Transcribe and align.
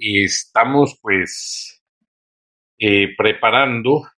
estamos 0.00 0.98
pues 1.00 1.82
eh, 2.78 3.14
preparando 3.16 4.08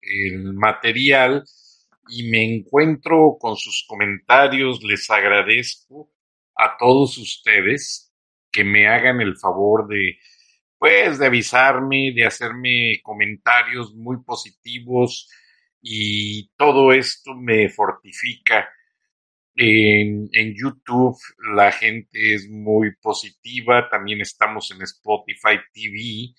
el 0.00 0.54
material 0.54 1.44
y 2.08 2.30
me 2.30 2.44
encuentro 2.44 3.36
con 3.40 3.56
sus 3.56 3.84
comentarios. 3.88 4.82
Les 4.82 5.10
agradezco 5.10 6.10
a 6.56 6.76
todos 6.78 7.18
ustedes 7.18 8.12
que 8.50 8.64
me 8.64 8.86
hagan 8.86 9.20
el 9.20 9.36
favor 9.36 9.88
de 9.88 10.18
pues 10.78 11.18
de 11.18 11.26
avisarme, 11.26 12.12
de 12.14 12.26
hacerme 12.26 13.00
comentarios 13.02 13.94
muy 13.94 14.22
positivos 14.22 15.30
y 15.80 16.50
todo 16.56 16.92
esto 16.92 17.34
me 17.34 17.68
fortifica 17.70 18.68
en, 19.56 20.54
YouTube 20.54 21.16
la 21.54 21.72
gente 21.72 22.34
es 22.34 22.48
muy 22.48 22.94
positiva, 22.96 23.88
también 23.88 24.20
estamos 24.20 24.70
en 24.70 24.82
Spotify 24.82 25.58
TV. 25.72 26.34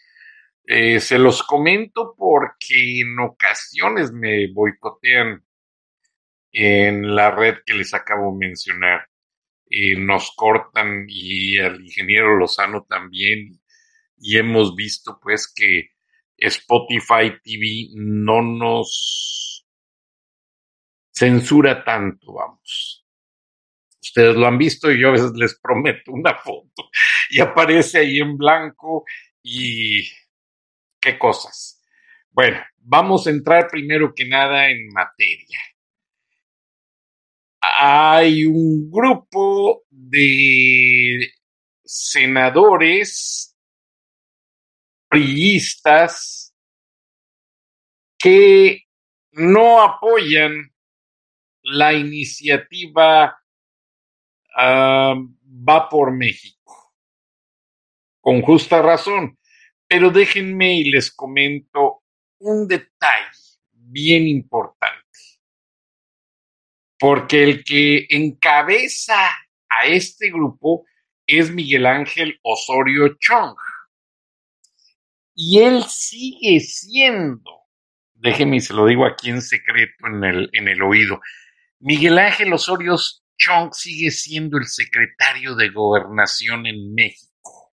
Eh, 0.68 1.00
se 1.00 1.20
los 1.20 1.44
comento 1.44 2.16
porque 2.18 3.02
en 3.02 3.20
ocasiones 3.20 4.12
me 4.12 4.52
boicotean 4.52 5.44
en 6.52 7.16
la 7.16 7.32
red 7.32 7.58
que 7.66 7.74
les 7.74 7.94
acabo 7.94 8.32
de 8.32 8.48
mencionar. 8.48 9.08
Eh, 9.70 9.96
nos 9.98 10.32
cortan 10.36 11.06
y 11.08 11.58
al 11.60 11.82
ingeniero 11.82 12.36
Lozano 12.38 12.86
también. 12.90 13.62
Y 14.18 14.38
hemos 14.38 14.76
visto 14.76 15.20
pues 15.22 15.52
que 15.54 15.92
Spotify 16.38 17.34
TV 17.44 17.90
no 17.96 18.42
nos 18.42 19.66
censura 21.12 21.84
tanto, 21.84 22.34
vamos. 22.34 22.85
Ustedes 24.06 24.36
lo 24.36 24.46
han 24.46 24.58
visto 24.60 24.92
y 24.92 25.02
yo 25.02 25.10
a 25.10 25.14
veces 25.14 25.32
les 25.36 25.60
prometo 25.60 26.12
una 26.12 26.36
foto 26.36 26.90
y 27.32 27.42
aparece 27.42 28.00
ahí 28.00 28.20
en 28.20 28.38
blanco 28.38 29.04
y 29.42 30.08
qué 31.02 31.18
cosas. 31.18 31.82
Bueno, 32.30 32.64
vamos 32.78 33.26
a 33.26 33.32
entrar 33.32 33.68
primero 33.68 34.14
que 34.14 34.28
nada 34.28 34.70
en 34.70 34.90
materia. 34.90 35.60
Hay 37.60 38.46
un 38.46 38.92
grupo 38.92 39.86
de 39.90 41.32
senadores 41.84 43.58
priistas 45.10 46.54
que 48.20 48.84
no 49.32 49.82
apoyan 49.82 50.72
la 51.64 51.94
iniciativa 51.94 53.36
va 54.58 55.90
por 55.90 56.12
México. 56.12 56.94
Con 58.22 58.42
justa 58.42 58.82
razón. 58.82 59.38
Pero 59.88 60.10
déjenme 60.10 60.80
y 60.80 60.90
les 60.90 61.12
comento 61.12 62.04
un 62.40 62.68
detalle 62.68 63.30
bien 63.72 64.28
importante. 64.28 64.96
Porque 66.98 67.44
el 67.44 67.64
que 67.64 68.08
encabeza 68.10 69.30
a 69.70 69.86
este 69.86 70.30
grupo 70.30 70.86
es 71.28 71.52
Miguel 71.52 71.86
Ángel 71.86 72.40
Osorio 72.42 73.16
Chong. 73.20 73.56
Y 75.36 75.60
él 75.60 75.84
sigue 75.84 76.62
siendo, 76.62 77.52
déjenme 78.14 78.58
y 78.58 78.62
se 78.62 78.74
lo 78.74 78.86
digo 78.86 79.06
aquí 79.06 79.30
en 79.30 79.42
secreto 79.42 80.08
en 80.08 80.24
el, 80.24 80.50
en 80.54 80.70
el 80.70 80.82
oído, 80.82 81.20
Miguel 81.80 82.18
Ángel 82.18 82.54
Osorio 82.54 82.96
Chong 83.38 83.74
sigue 83.74 84.12
siendo 84.12 84.58
el 84.58 84.66
secretario 84.66 85.56
de 85.56 85.70
gobernación 85.70 86.66
en 86.66 86.94
México. 86.94 87.74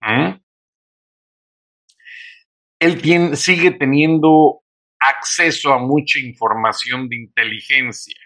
¿Mm? 0.00 0.40
Él 2.78 3.36
sigue 3.36 3.72
teniendo 3.72 4.62
acceso 4.98 5.72
a 5.72 5.78
mucha 5.78 6.18
información 6.18 7.08
de 7.08 7.16
inteligencia 7.16 8.16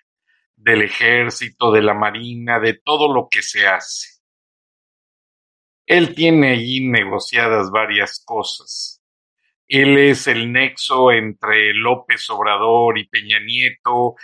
del 0.57 0.83
ejército, 0.83 1.73
de 1.73 1.83
la 1.83 1.95
marina, 1.95 2.61
de 2.61 2.75
todo 2.75 3.13
lo 3.13 3.29
que 3.29 3.43
se 3.43 3.67
hace. 3.67 4.21
Él 5.87 6.15
tiene 6.15 6.53
allí 6.53 6.89
negociadas 6.89 7.71
varias 7.71 8.23
cosas. 8.25 9.03
Él 9.69 9.99
es 9.99 10.27
el 10.27 10.53
nexo 10.53 11.11
entre 11.13 11.75
López 11.75 12.29
Obrador 12.31 12.99
y 12.99 13.09
Peña 13.09 13.41
Nieto, 13.41 14.15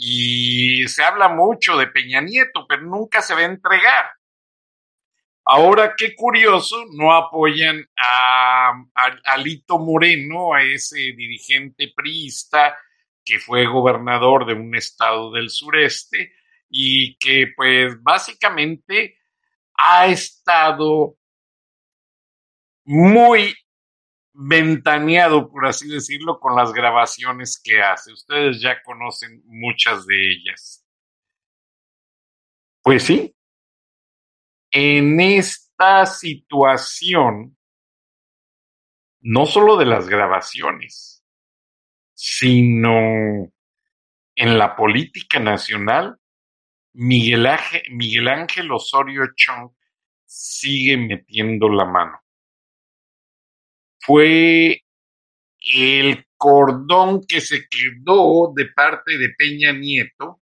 y 0.00 0.86
se 0.86 1.02
habla 1.02 1.28
mucho 1.28 1.76
de 1.76 1.88
Peña 1.88 2.20
Nieto, 2.20 2.66
pero 2.68 2.82
nunca 2.82 3.20
se 3.20 3.34
va 3.34 3.40
a 3.40 3.46
entregar. 3.46 4.12
Ahora, 5.44 5.94
qué 5.96 6.14
curioso, 6.14 6.84
no 6.92 7.12
apoyan 7.12 7.84
a, 7.96 8.72
Alito 9.24 9.78
Moreno, 9.78 10.54
a 10.54 10.62
ese 10.62 10.98
dirigente 11.16 11.92
priista 11.96 12.78
que 13.24 13.40
fue 13.40 13.66
gobernador 13.66 14.46
de 14.46 14.54
un 14.54 14.74
estado 14.76 15.32
del 15.32 15.50
sureste 15.50 16.32
y 16.70 17.18
que 17.18 17.52
pues 17.56 18.00
básicamente 18.00 19.18
ha 19.74 20.06
estado 20.06 21.16
muy 22.84 23.52
ventaneado, 24.40 25.50
por 25.50 25.66
así 25.66 25.88
decirlo, 25.88 26.38
con 26.38 26.54
las 26.54 26.72
grabaciones 26.72 27.60
que 27.62 27.82
hace. 27.82 28.12
Ustedes 28.12 28.60
ya 28.60 28.80
conocen 28.84 29.42
muchas 29.46 30.06
de 30.06 30.30
ellas. 30.30 30.86
Pues 32.80 33.02
sí, 33.02 33.34
en 34.70 35.20
esta 35.20 36.06
situación, 36.06 37.56
no 39.20 39.44
solo 39.44 39.76
de 39.76 39.86
las 39.86 40.08
grabaciones, 40.08 41.24
sino 42.14 43.50
en 44.36 44.58
la 44.58 44.76
política 44.76 45.40
nacional, 45.40 46.16
Miguel 46.92 47.44
Ángel, 47.46 47.82
Miguel 47.90 48.28
Ángel 48.28 48.70
Osorio 48.70 49.22
Chong 49.34 49.72
sigue 50.24 50.96
metiendo 50.96 51.68
la 51.68 51.84
mano 51.84 52.22
fue 54.08 54.84
el 55.74 56.24
cordón 56.38 57.20
que 57.28 57.42
se 57.42 57.68
quedó 57.68 58.54
de 58.56 58.64
parte 58.74 59.18
de 59.18 59.34
Peña 59.36 59.72
Nieto 59.72 60.40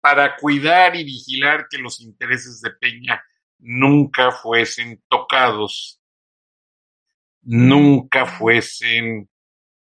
para 0.00 0.34
cuidar 0.34 0.96
y 0.96 1.04
vigilar 1.04 1.68
que 1.70 1.78
los 1.78 2.00
intereses 2.00 2.60
de 2.60 2.72
Peña 2.72 3.22
nunca 3.60 4.32
fuesen 4.32 5.00
tocados, 5.08 6.00
nunca 7.42 8.26
fuesen 8.26 9.30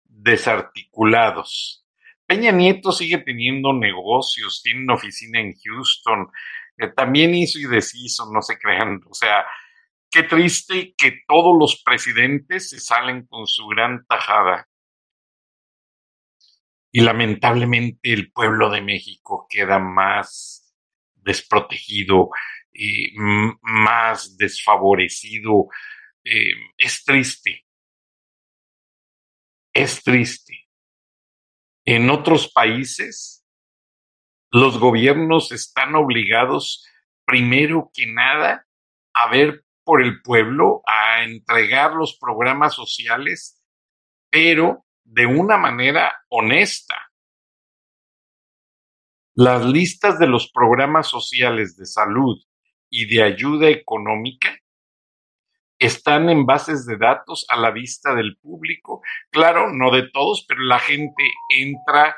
desarticulados. 0.03 1.85
Peña 2.25 2.51
Nieto 2.51 2.91
sigue 2.91 3.19
teniendo 3.19 3.71
negocios, 3.71 4.61
tiene 4.61 4.81
una 4.81 4.95
oficina 4.95 5.39
en 5.39 5.53
Houston, 5.53 6.27
eh, 6.77 6.89
también 6.89 7.33
hizo 7.35 7.57
y 7.57 7.67
deshizo, 7.67 8.29
no 8.33 8.41
se 8.41 8.59
crean, 8.59 9.01
o 9.09 9.13
sea, 9.13 9.45
Qué 10.09 10.23
triste 10.23 10.93
que 10.97 11.19
todos 11.27 11.55
los 11.59 11.81
presidentes 11.83 12.69
se 12.69 12.79
salen 12.79 13.25
con 13.27 13.45
su 13.47 13.67
gran 13.67 14.05
tajada. 14.05 14.67
Y 16.91 17.01
lamentablemente 17.01 18.13
el 18.13 18.31
pueblo 18.31 18.69
de 18.69 18.81
México 18.81 19.45
queda 19.49 19.79
más 19.79 20.73
desprotegido, 21.15 22.29
y 22.77 23.13
más 23.61 24.37
desfavorecido. 24.37 25.67
Eh, 26.23 26.53
es 26.77 27.03
triste. 27.03 27.63
es 29.73 30.03
triste. 30.03 30.67
En 31.85 32.09
otros 32.09 32.51
países, 32.51 33.45
los 34.51 34.79
gobiernos 34.79 35.51
están 35.51 35.93
obligados, 35.95 36.83
primero 37.25 37.91
que 37.93 38.07
nada, 38.07 38.65
a 39.13 39.29
ver 39.29 39.63
por 39.87 40.03
el 40.03 40.21
pueblo, 40.21 40.81
a 40.85 41.23
entregar 41.23 41.93
los 41.93 42.17
programas 42.19 42.73
sociales, 42.73 43.63
pero 44.29 44.85
de 45.05 45.25
una 45.25 45.55
manera 45.55 46.13
honesta. 46.27 47.09
Las 49.33 49.63
listas 49.63 50.19
de 50.19 50.27
los 50.27 50.51
programas 50.51 51.07
sociales 51.07 51.77
de 51.77 51.85
salud 51.85 52.37
y 52.89 53.05
de 53.05 53.23
ayuda 53.23 53.69
económica 53.69 54.57
están 55.79 56.29
en 56.29 56.45
bases 56.45 56.85
de 56.85 56.97
datos 56.97 57.45
a 57.47 57.55
la 57.55 57.71
vista 57.71 58.13
del 58.13 58.35
público. 58.39 59.01
Claro, 59.31 59.71
no 59.71 59.89
de 59.89 60.09
todos, 60.09 60.43
pero 60.49 60.63
la 60.63 60.79
gente 60.79 61.23
entra 61.47 62.13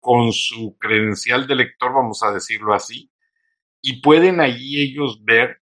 con 0.00 0.32
su 0.32 0.78
credencial 0.78 1.46
de 1.46 1.56
lector, 1.56 1.92
vamos 1.92 2.22
a 2.22 2.32
decirlo 2.32 2.72
así, 2.72 3.12
y 3.82 4.00
pueden 4.00 4.40
allí 4.40 4.82
ellos 4.82 5.22
ver 5.22 5.61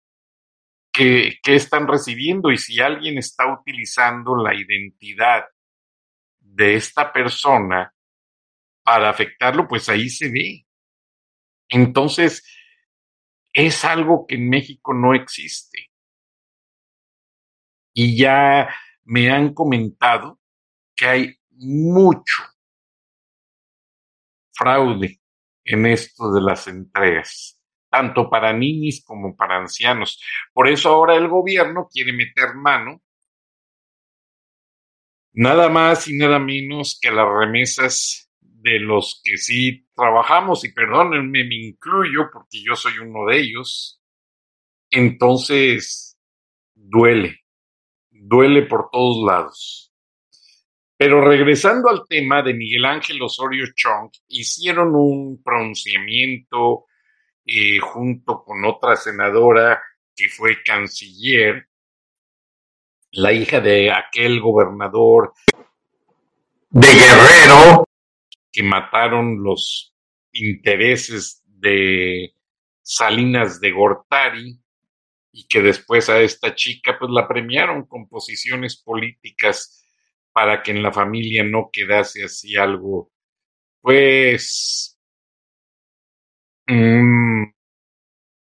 qué, 0.93 1.39
están 1.43 1.87
recibiendo 1.87 2.51
y 2.51 2.57
si 2.57 2.79
alguien 2.79 3.17
está 3.17 3.51
utilizando 3.51 4.35
la 4.35 4.53
identidad 4.53 5.45
de 6.39 6.75
esta 6.75 7.11
persona 7.11 7.93
para 8.83 9.09
afectarlo, 9.09 9.67
pues 9.67 9.89
ahí 9.89 10.09
se 10.09 10.29
ve. 10.29 10.65
Entonces, 11.69 12.45
es 13.51 13.83
algo 13.83 14.25
que 14.27 14.35
en 14.35 14.49
México 14.49 14.93
no 14.93 15.13
existe 15.13 15.91
y 17.93 18.17
ya 18.17 18.69
me 19.03 19.31
han 19.31 19.53
comentado 19.53 20.39
que 20.95 21.05
hay 21.05 21.35
mucho 21.51 22.43
fraude 24.53 25.19
en 25.65 25.85
esto 25.85 26.31
de 26.31 26.41
las 26.41 26.67
entregas, 26.67 27.59
tanto 27.93 28.27
para 28.27 28.51
niños 28.53 29.03
como 29.05 29.35
para 29.35 29.57
ancianos. 29.57 30.19
Por 30.51 30.67
eso 30.67 30.89
ahora 30.89 31.15
el 31.15 31.27
gobierno 31.27 31.87
quiere 31.91 32.11
meter 32.11 32.55
mano 32.55 32.99
nada 35.33 35.69
más 35.69 36.07
y 36.07 36.17
nada 36.17 36.39
menos 36.39 36.97
que 36.99 37.11
las 37.11 37.27
remesas 37.29 38.31
de 38.41 38.79
los 38.79 39.21
que 39.23 39.37
sí 39.37 39.85
trabajamos, 39.95 40.65
y 40.65 40.73
perdónenme, 40.73 41.43
me 41.43 41.55
incluyo 41.55 42.29
porque 42.33 42.63
yo 42.63 42.75
soy 42.75 42.97
uno 42.97 43.27
de 43.27 43.41
ellos, 43.41 44.01
entonces 44.89 46.17
duele, 46.73 47.41
duele 48.09 48.63
por 48.63 48.89
todos 48.91 49.23
lados. 49.23 49.93
Pero 50.97 51.21
regresando 51.21 51.89
al 51.89 52.07
tema 52.07 52.41
de 52.41 52.55
Miguel 52.55 52.85
Ángel 52.85 53.21
Osorio 53.21 53.65
Chong, 53.75 54.09
hicieron 54.29 54.95
un 54.95 55.43
pronunciamiento 55.43 56.85
eh, 57.45 57.79
junto 57.79 58.43
con 58.43 58.65
otra 58.65 58.95
senadora 58.95 59.81
que 60.15 60.29
fue 60.29 60.63
canciller, 60.63 61.67
la 63.11 63.31
hija 63.31 63.59
de 63.59 63.91
aquel 63.91 64.39
gobernador 64.39 65.33
de 66.69 66.87
Guerrero, 66.87 67.85
que 68.51 68.63
mataron 68.63 69.43
los 69.43 69.95
intereses 70.31 71.43
de 71.45 72.33
Salinas 72.81 73.59
de 73.59 73.71
Gortari, 73.71 74.63
y 75.33 75.47
que 75.47 75.61
después 75.61 76.09
a 76.09 76.21
esta 76.21 76.53
chica 76.53 76.95
pues 76.97 77.11
la 77.11 77.27
premiaron 77.27 77.87
con 77.87 78.07
posiciones 78.07 78.77
políticas 78.77 79.83
para 80.31 80.61
que 80.61 80.71
en 80.71 80.83
la 80.83 80.93
familia 80.93 81.43
no 81.43 81.69
quedase 81.73 82.23
así 82.23 82.55
algo 82.55 83.11
pues 83.81 84.92
mm, 86.67 87.43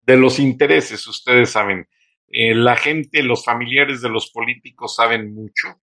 de 0.03 0.17
los 0.17 0.39
intereses, 0.39 1.07
ustedes 1.07 1.51
saben, 1.51 1.89
eh, 2.29 2.55
la 2.55 2.77
gente, 2.77 3.23
los 3.23 3.45
familiares 3.45 4.03
de 4.03 4.11
los 4.11 4.31
políticos 4.31 4.95
saben 4.97 5.35
mucho 5.35 5.81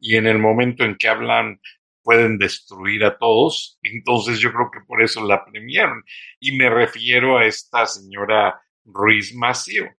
y 0.00 0.16
en 0.16 0.26
el 0.26 0.38
momento 0.38 0.84
en 0.84 0.96
que 0.96 1.08
hablan 1.08 1.60
pueden 2.02 2.38
destruir 2.38 3.04
a 3.04 3.18
todos, 3.18 3.78
entonces 3.82 4.38
yo 4.38 4.50
creo 4.52 4.70
que 4.72 4.80
por 4.86 5.02
eso 5.02 5.22
la 5.26 5.44
premiaron. 5.44 6.02
Y 6.40 6.56
me 6.56 6.70
refiero 6.70 7.36
a 7.38 7.44
esta 7.44 7.86
señora 7.86 8.60
Ruiz 8.84 9.34
Macio 9.34 9.98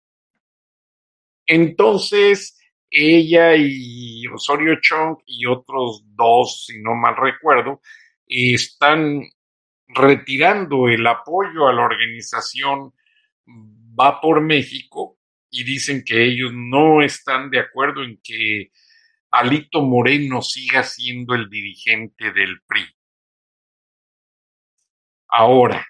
entonces, 1.49 2.59
ella 2.91 3.55
y 3.57 4.27
Osorio 4.27 4.77
Chong 4.81 5.17
y 5.25 5.47
otros 5.47 6.03
dos, 6.15 6.65
si 6.67 6.79
no 6.79 6.93
mal 6.93 7.15
recuerdo, 7.17 7.81
están 8.27 9.23
retirando 9.89 10.87
el 10.87 11.05
apoyo 11.05 11.67
a 11.67 11.73
la 11.73 11.83
organización 11.83 12.93
Va 13.99 14.21
por 14.21 14.39
México 14.39 15.17
y 15.49 15.63
dicen 15.63 16.03
que 16.05 16.23
ellos 16.23 16.51
no 16.53 17.01
están 17.01 17.49
de 17.49 17.59
acuerdo 17.59 18.03
en 18.03 18.19
que 18.23 18.71
Alito 19.31 19.81
Moreno 19.81 20.41
siga 20.41 20.83
siendo 20.83 21.35
el 21.35 21.49
dirigente 21.49 22.31
del 22.31 22.61
PRI. 22.61 22.85
Ahora, 25.27 25.85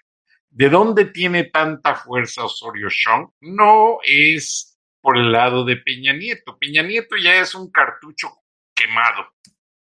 ¿de 0.48 0.68
dónde 0.68 1.04
tiene 1.04 1.44
tanta 1.44 1.94
fuerza 1.94 2.44
Osorio 2.44 2.88
Chong? 2.90 3.30
No 3.42 3.98
es 4.02 4.78
por 5.00 5.16
el 5.16 5.30
lado 5.30 5.64
de 5.64 5.76
Peña 5.76 6.12
Nieto. 6.12 6.58
Peña 6.58 6.82
Nieto 6.82 7.16
ya 7.16 7.40
es 7.40 7.54
un 7.54 7.70
cartucho 7.70 8.28
quemado. 8.74 9.34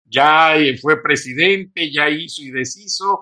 Ya 0.03 0.55
fue 0.81 1.01
presidente, 1.01 1.89
ya 1.91 2.09
hizo 2.09 2.41
y 2.41 2.51
deshizo 2.51 3.21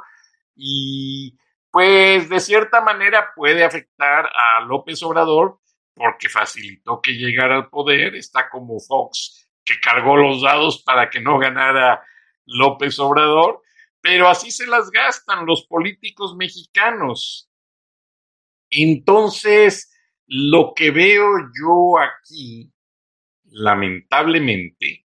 y 0.57 1.37
pues 1.71 2.27
de 2.27 2.39
cierta 2.39 2.81
manera 2.81 3.31
puede 3.35 3.63
afectar 3.63 4.29
a 4.33 4.61
López 4.61 5.01
Obrador 5.03 5.59
porque 5.93 6.29
facilitó 6.29 7.01
que 7.01 7.13
llegara 7.13 7.55
al 7.55 7.69
poder. 7.69 8.15
Está 8.15 8.49
como 8.49 8.79
Fox 8.79 9.47
que 9.63 9.79
cargó 9.79 10.15
los 10.17 10.41
dados 10.41 10.81
para 10.83 11.09
que 11.09 11.21
no 11.21 11.37
ganara 11.37 12.03
López 12.45 12.97
Obrador, 12.99 13.61
pero 14.01 14.29
así 14.29 14.49
se 14.49 14.65
las 14.65 14.89
gastan 14.89 15.45
los 15.45 15.65
políticos 15.67 16.35
mexicanos. 16.35 17.51
Entonces, 18.69 19.93
lo 20.25 20.73
que 20.73 20.91
veo 20.91 21.27
yo 21.53 21.99
aquí, 21.99 22.71
lamentablemente, 23.45 25.05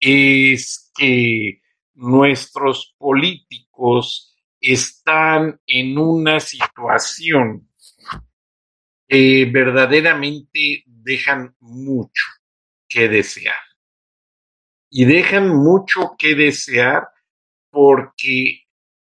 es 0.00 0.92
que 0.96 1.62
nuestros 1.94 2.94
políticos 2.98 4.37
están 4.60 5.60
en 5.66 5.98
una 5.98 6.40
situación 6.40 7.68
que 9.06 9.48
verdaderamente 9.52 10.84
dejan 10.86 11.56
mucho 11.60 12.24
que 12.88 13.08
desear. 13.08 13.56
Y 14.90 15.04
dejan 15.04 15.48
mucho 15.48 16.14
que 16.18 16.34
desear 16.34 17.08
porque 17.70 18.66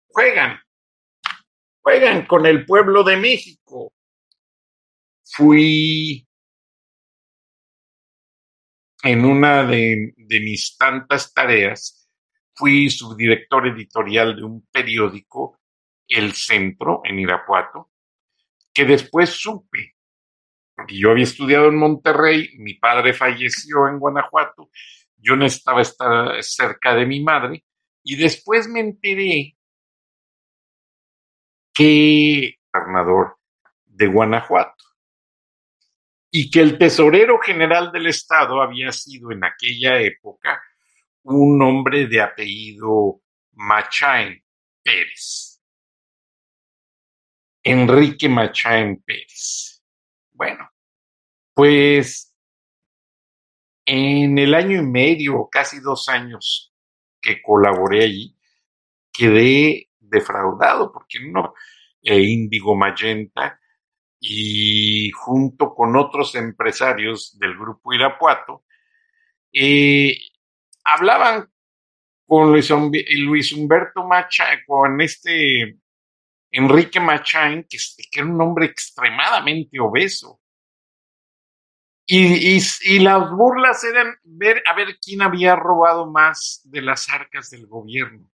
juegan, 0.07 0.59
juegan 1.81 2.25
con 2.25 2.45
el 2.45 2.65
pueblo 2.65 3.03
de 3.03 3.17
México, 3.17 3.93
fui 5.23 6.27
en 9.03 9.25
una 9.25 9.63
de, 9.65 10.13
mis 10.17 10.77
tantas 10.77 11.33
tareas, 11.33 11.98
fui 12.59 12.89
subdirector 12.89 13.67
editorial 13.67 14.35
de 14.35 14.43
un 14.43 14.67
periódico, 14.69 15.59
El 16.09 16.33
Centro, 16.33 17.01
en 17.05 17.17
Irapuato, 17.17 17.91
que 18.73 18.83
después 18.83 19.29
supe, 19.29 19.95
porque 20.75 20.97
yo 20.97 21.11
había 21.11 21.23
estudiado 21.23 21.69
en 21.69 21.77
Monterrey, 21.77 22.49
mi 22.57 22.73
padre 22.73 23.13
falleció 23.13 23.87
en 23.87 23.97
Guanajuato, 23.97 24.69
yo 25.15 25.37
necesitaba 25.37 25.81
estar 25.81 26.43
cerca 26.43 26.93
de 26.95 27.05
mi 27.05 27.21
madre, 27.21 27.63
y 28.03 28.17
después 28.17 28.67
me 28.67 28.81
enteré 28.81 29.55
que 31.73 32.59
gobernador 32.73 33.37
de 33.85 34.07
Guanajuato 34.07 34.83
y 36.29 36.51
que 36.51 36.59
el 36.59 36.77
tesorero 36.77 37.39
general 37.39 37.93
del 37.93 38.07
Estado 38.07 38.61
había 38.61 38.91
sido 38.91 39.31
en 39.31 39.45
aquella 39.45 39.99
época 40.01 40.61
un 41.35 41.61
hombre 41.61 42.07
de 42.07 42.21
apellido 42.21 43.21
Machain 43.53 44.43
Pérez. 44.83 45.61
Enrique 47.63 48.27
Machain 48.27 49.01
Pérez. 49.03 49.83
Bueno, 50.31 50.69
pues 51.53 52.33
en 53.85 54.37
el 54.37 54.53
año 54.53 54.79
y 54.79 54.85
medio, 54.85 55.49
casi 55.51 55.79
dos 55.79 56.09
años 56.09 56.73
que 57.21 57.41
colaboré 57.41 58.03
allí, 58.03 58.37
quedé 59.11 59.89
defraudado 59.99 60.91
porque 60.91 61.19
no, 61.19 61.53
eh, 62.01 62.21
Índigo 62.21 62.75
Magenta 62.75 63.59
y 64.19 65.11
junto 65.11 65.73
con 65.73 65.95
otros 65.95 66.35
empresarios 66.35 67.37
del 67.39 67.57
grupo 67.57 67.93
Irapuato, 67.93 68.63
eh, 69.51 70.17
hablaban 70.93 71.49
con 72.27 72.51
Luis, 72.51 73.51
Humberto 73.51 74.05
Macha, 74.05 74.45
con 74.65 75.01
este 75.01 75.79
Enrique 76.51 76.99
Machain, 76.99 77.65
que, 77.67 77.77
que, 78.11 78.19
era 78.19 78.29
un 78.29 78.39
hombre 78.41 78.67
extremadamente 78.67 79.79
obeso. 79.79 80.39
Y, 82.05 82.57
y, 82.57 82.59
y, 82.81 82.99
las 82.99 83.29
burlas 83.31 83.83
eran 83.83 84.15
ver 84.23 84.63
a 84.65 84.73
ver 84.73 84.97
quién 84.99 85.21
había 85.21 85.55
robado 85.55 86.09
más 86.11 86.61
de 86.65 86.81
las 86.81 87.09
arcas 87.09 87.49
del 87.49 87.67
gobierno. 87.67 88.29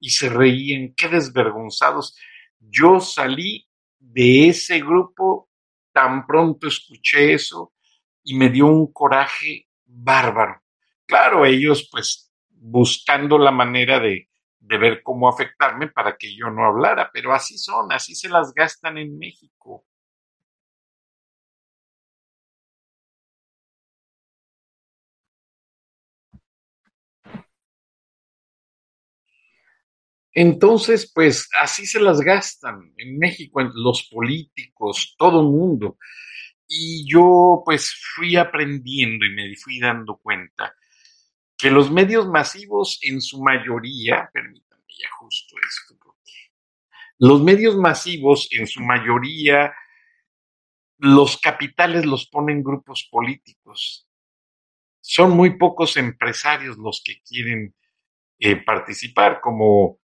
Y 0.00 0.10
se 0.10 0.28
reían, 0.28 0.94
qué 0.94 1.08
desvergonzados. 1.08 2.18
Yo 2.58 3.00
salí 3.00 3.68
de 3.98 4.48
ese 4.48 4.80
grupo 4.80 5.48
tan 5.92 6.26
pronto 6.26 6.68
escuché 6.68 7.34
eso 7.34 7.72
y 8.22 8.36
me 8.36 8.50
dio 8.50 8.66
un 8.66 8.92
coraje 8.92 9.68
bárbaro. 9.84 10.62
Claro, 11.08 11.44
ellos 11.44 11.88
pues 11.90 12.30
buscando 12.50 13.36
la 13.38 13.50
manera 13.50 13.98
de, 13.98 14.28
de 14.60 14.78
ver 14.78 15.02
cómo 15.02 15.28
afectarme 15.28 15.88
para 15.88 16.16
que 16.16 16.36
yo 16.36 16.50
no 16.50 16.64
hablara, 16.66 17.10
pero 17.12 17.32
así 17.34 17.58
son, 17.58 17.90
así 17.92 18.14
se 18.14 18.28
las 18.28 18.52
gastan 18.54 18.96
en 18.98 19.18
México. 19.18 19.84
Entonces, 30.32 31.10
pues 31.14 31.48
así 31.60 31.86
se 31.86 32.00
las 32.00 32.20
gastan 32.20 32.92
en 32.96 33.18
México, 33.18 33.60
en 33.60 33.70
los 33.74 34.08
políticos, 34.10 35.14
todo 35.18 35.40
el 35.40 35.48
mundo. 35.48 35.98
Y 36.68 37.06
yo 37.10 37.62
pues 37.64 37.94
fui 38.16 38.36
aprendiendo 38.36 39.26
y 39.26 39.34
me 39.34 39.56
fui 39.56 39.80
dando 39.80 40.18
cuenta 40.18 40.74
que 41.58 41.70
los 41.70 41.90
medios 41.90 42.28
masivos 42.28 42.98
en 43.02 43.20
su 43.20 43.42
mayoría, 43.42 44.30
permítanme 44.32 44.84
ya 44.88 45.10
justo 45.18 45.56
esto, 45.68 45.98
los 47.18 47.42
medios 47.42 47.76
masivos 47.76 48.48
en 48.52 48.68
su 48.68 48.80
mayoría, 48.80 49.74
los 50.98 51.36
capitales 51.38 52.06
los 52.06 52.28
ponen 52.28 52.62
grupos 52.62 53.08
políticos. 53.10 54.08
Son 55.00 55.32
muy 55.32 55.58
pocos 55.58 55.96
empresarios 55.96 56.78
los 56.78 57.02
que 57.04 57.20
quieren 57.22 57.74
eh, 58.38 58.56
participar, 58.56 59.40
como 59.40 59.98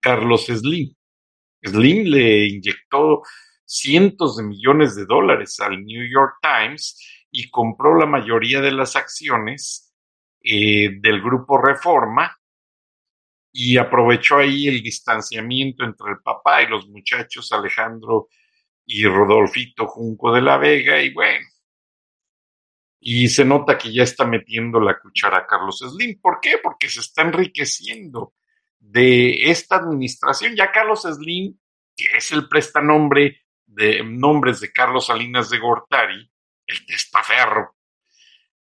Carlos 0.00 0.46
Slim. 0.46 0.94
Slim 1.64 2.04
le 2.06 2.46
inyectó 2.46 3.22
cientos 3.64 4.36
de 4.36 4.44
millones 4.44 4.94
de 4.94 5.04
dólares 5.04 5.58
al 5.58 5.84
New 5.84 6.08
York 6.08 6.36
Times 6.42 7.24
y 7.30 7.50
compró 7.50 7.98
la 7.98 8.06
mayoría 8.06 8.60
de 8.60 8.70
las 8.70 8.94
acciones 8.94 9.91
eh, 10.42 10.98
del 11.00 11.20
grupo 11.20 11.58
Reforma 11.58 12.36
y 13.52 13.76
aprovechó 13.76 14.38
ahí 14.38 14.68
el 14.68 14.82
distanciamiento 14.82 15.84
entre 15.84 16.10
el 16.12 16.18
papá 16.22 16.62
y 16.62 16.68
los 16.68 16.88
muchachos 16.88 17.52
Alejandro 17.52 18.28
y 18.86 19.04
Rodolfito 19.04 19.86
Junco 19.86 20.32
de 20.32 20.42
la 20.42 20.56
Vega 20.56 21.00
y 21.02 21.12
bueno, 21.12 21.46
y 23.04 23.28
se 23.28 23.44
nota 23.44 23.76
que 23.76 23.92
ya 23.92 24.04
está 24.04 24.24
metiendo 24.24 24.78
la 24.78 24.98
cuchara 24.98 25.38
a 25.38 25.46
Carlos 25.46 25.80
Slim. 25.80 26.20
¿Por 26.20 26.38
qué? 26.40 26.58
Porque 26.62 26.88
se 26.88 27.00
está 27.00 27.22
enriqueciendo 27.22 28.34
de 28.78 29.50
esta 29.50 29.76
administración. 29.76 30.54
Ya 30.54 30.70
Carlos 30.70 31.02
Slim, 31.02 31.58
que 31.96 32.04
es 32.16 32.30
el 32.30 32.48
prestanombre 32.48 33.42
de 33.66 34.04
nombres 34.04 34.60
de 34.60 34.72
Carlos 34.72 35.06
Salinas 35.06 35.50
de 35.50 35.58
Gortari, 35.58 36.30
el 36.64 36.86
testaferro, 36.86 37.74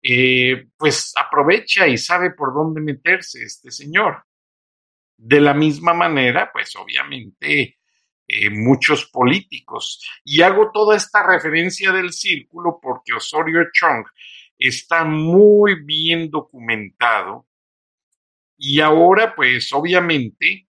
eh, 0.02 0.68
pues 0.76 1.12
aprovecha 1.16 1.86
y 1.86 1.98
sabe 1.98 2.30
por 2.30 2.54
dónde 2.54 2.80
meterse 2.80 3.42
este 3.42 3.70
señor. 3.70 4.24
De 5.16 5.40
la 5.40 5.52
misma 5.52 5.92
manera, 5.92 6.50
pues 6.52 6.74
obviamente 6.76 7.78
eh, 8.26 8.50
muchos 8.50 9.06
políticos. 9.10 10.02
Y 10.24 10.42
hago 10.42 10.70
toda 10.72 10.96
esta 10.96 11.26
referencia 11.26 11.92
del 11.92 12.12
círculo 12.12 12.78
porque 12.80 13.12
Osorio 13.12 13.66
Chong 13.72 14.06
está 14.56 15.04
muy 15.04 15.84
bien 15.84 16.30
documentado 16.30 17.46
y 18.62 18.80
ahora, 18.80 19.34
pues 19.34 19.72
obviamente, 19.72 20.68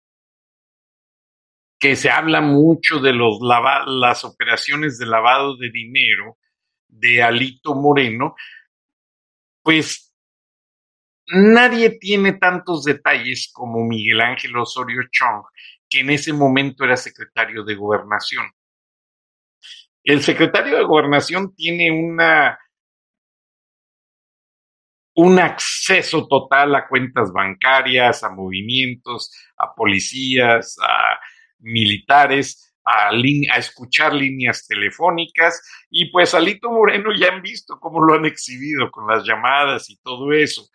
que 1.78 1.96
se 1.96 2.10
habla 2.10 2.42
mucho 2.42 2.98
de 2.98 3.14
los 3.14 3.38
las 3.40 4.24
operaciones 4.24 4.98
de 4.98 5.06
lavado 5.06 5.56
de 5.56 5.70
dinero 5.70 6.36
de 6.86 7.22
Alito 7.22 7.74
Moreno, 7.74 8.34
pues 9.62 10.14
nadie 11.28 11.90
tiene 11.98 12.34
tantos 12.34 12.84
detalles 12.84 13.50
como 13.52 13.84
Miguel 13.84 14.20
Ángel 14.20 14.56
Osorio 14.56 15.02
Chong, 15.10 15.44
que 15.88 16.00
en 16.00 16.10
ese 16.10 16.32
momento 16.32 16.84
era 16.84 16.96
secretario 16.96 17.64
de 17.64 17.74
gobernación. 17.74 18.46
El 20.04 20.22
secretario 20.22 20.78
de 20.78 20.84
gobernación 20.84 21.54
tiene 21.54 21.90
una 21.90 22.58
un 25.18 25.36
acceso 25.40 26.28
total 26.28 26.76
a 26.76 26.86
cuentas 26.86 27.32
bancarias, 27.32 28.22
a 28.22 28.30
movimientos, 28.30 29.32
a 29.56 29.74
policías, 29.74 30.76
a 30.80 31.18
militares, 31.58 32.67
a, 32.88 33.58
escuchar 33.58 34.14
líneas 34.14 34.66
telefónicas 34.66 35.62
y 35.90 36.10
pues 36.10 36.34
Alito 36.34 36.70
Moreno 36.70 37.10
ya 37.14 37.28
han 37.28 37.42
visto 37.42 37.78
cómo 37.78 38.02
lo 38.02 38.14
han 38.14 38.24
exhibido 38.24 38.90
con 38.90 39.06
las 39.06 39.24
llamadas 39.24 39.90
y 39.90 39.98
todo 39.98 40.32
eso. 40.32 40.68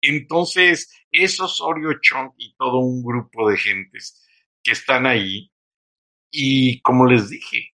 Entonces, 0.00 0.92
esos 1.10 1.60
Osorio 1.60 1.98
Chong 2.00 2.32
y 2.38 2.54
todo 2.56 2.78
un 2.78 3.04
grupo 3.04 3.48
de 3.48 3.56
gentes 3.56 4.26
que 4.62 4.72
están 4.72 5.06
ahí 5.06 5.50
y 6.30 6.80
como 6.80 7.06
les 7.06 7.28
dije, 7.28 7.74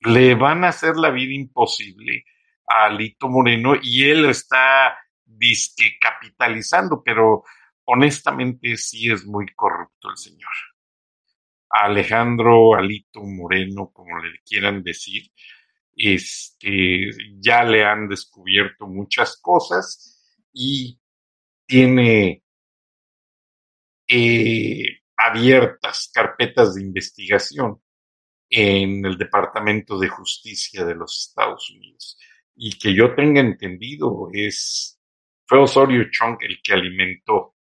le 0.00 0.34
van 0.34 0.64
a 0.64 0.68
hacer 0.68 0.96
la 0.96 1.10
vida 1.10 1.34
imposible 1.34 2.24
a 2.66 2.86
Alito 2.86 3.28
Moreno 3.28 3.74
y 3.82 4.04
él 4.04 4.26
está 4.26 4.96
disque 5.24 5.96
capitalizando, 6.00 7.02
pero 7.04 7.44
honestamente 7.84 8.76
sí 8.76 9.10
es 9.10 9.26
muy 9.26 9.46
corrupto 9.54 10.10
el 10.10 10.16
señor. 10.16 10.69
Alejandro 11.70 12.74
Alito 12.74 13.22
Moreno, 13.22 13.90
como 13.92 14.18
le 14.18 14.40
quieran 14.44 14.82
decir, 14.82 15.30
este, 15.96 17.10
ya 17.38 17.62
le 17.64 17.84
han 17.84 18.08
descubierto 18.08 18.86
muchas 18.86 19.38
cosas 19.40 20.20
y 20.52 20.98
tiene 21.66 22.42
eh, 24.08 24.84
abiertas 25.16 26.10
carpetas 26.12 26.74
de 26.74 26.82
investigación 26.82 27.80
en 28.48 29.04
el 29.06 29.16
Departamento 29.16 29.98
de 29.98 30.08
Justicia 30.08 30.84
de 30.84 30.96
los 30.96 31.28
Estados 31.28 31.70
Unidos. 31.70 32.18
Y 32.56 32.78
que 32.78 32.94
yo 32.94 33.14
tenga 33.14 33.40
entendido 33.40 34.28
es 34.32 35.00
fue 35.46 35.58
Osorio 35.58 36.08
Chong 36.10 36.38
el 36.42 36.60
que 36.62 36.72
alimentó 36.72 37.56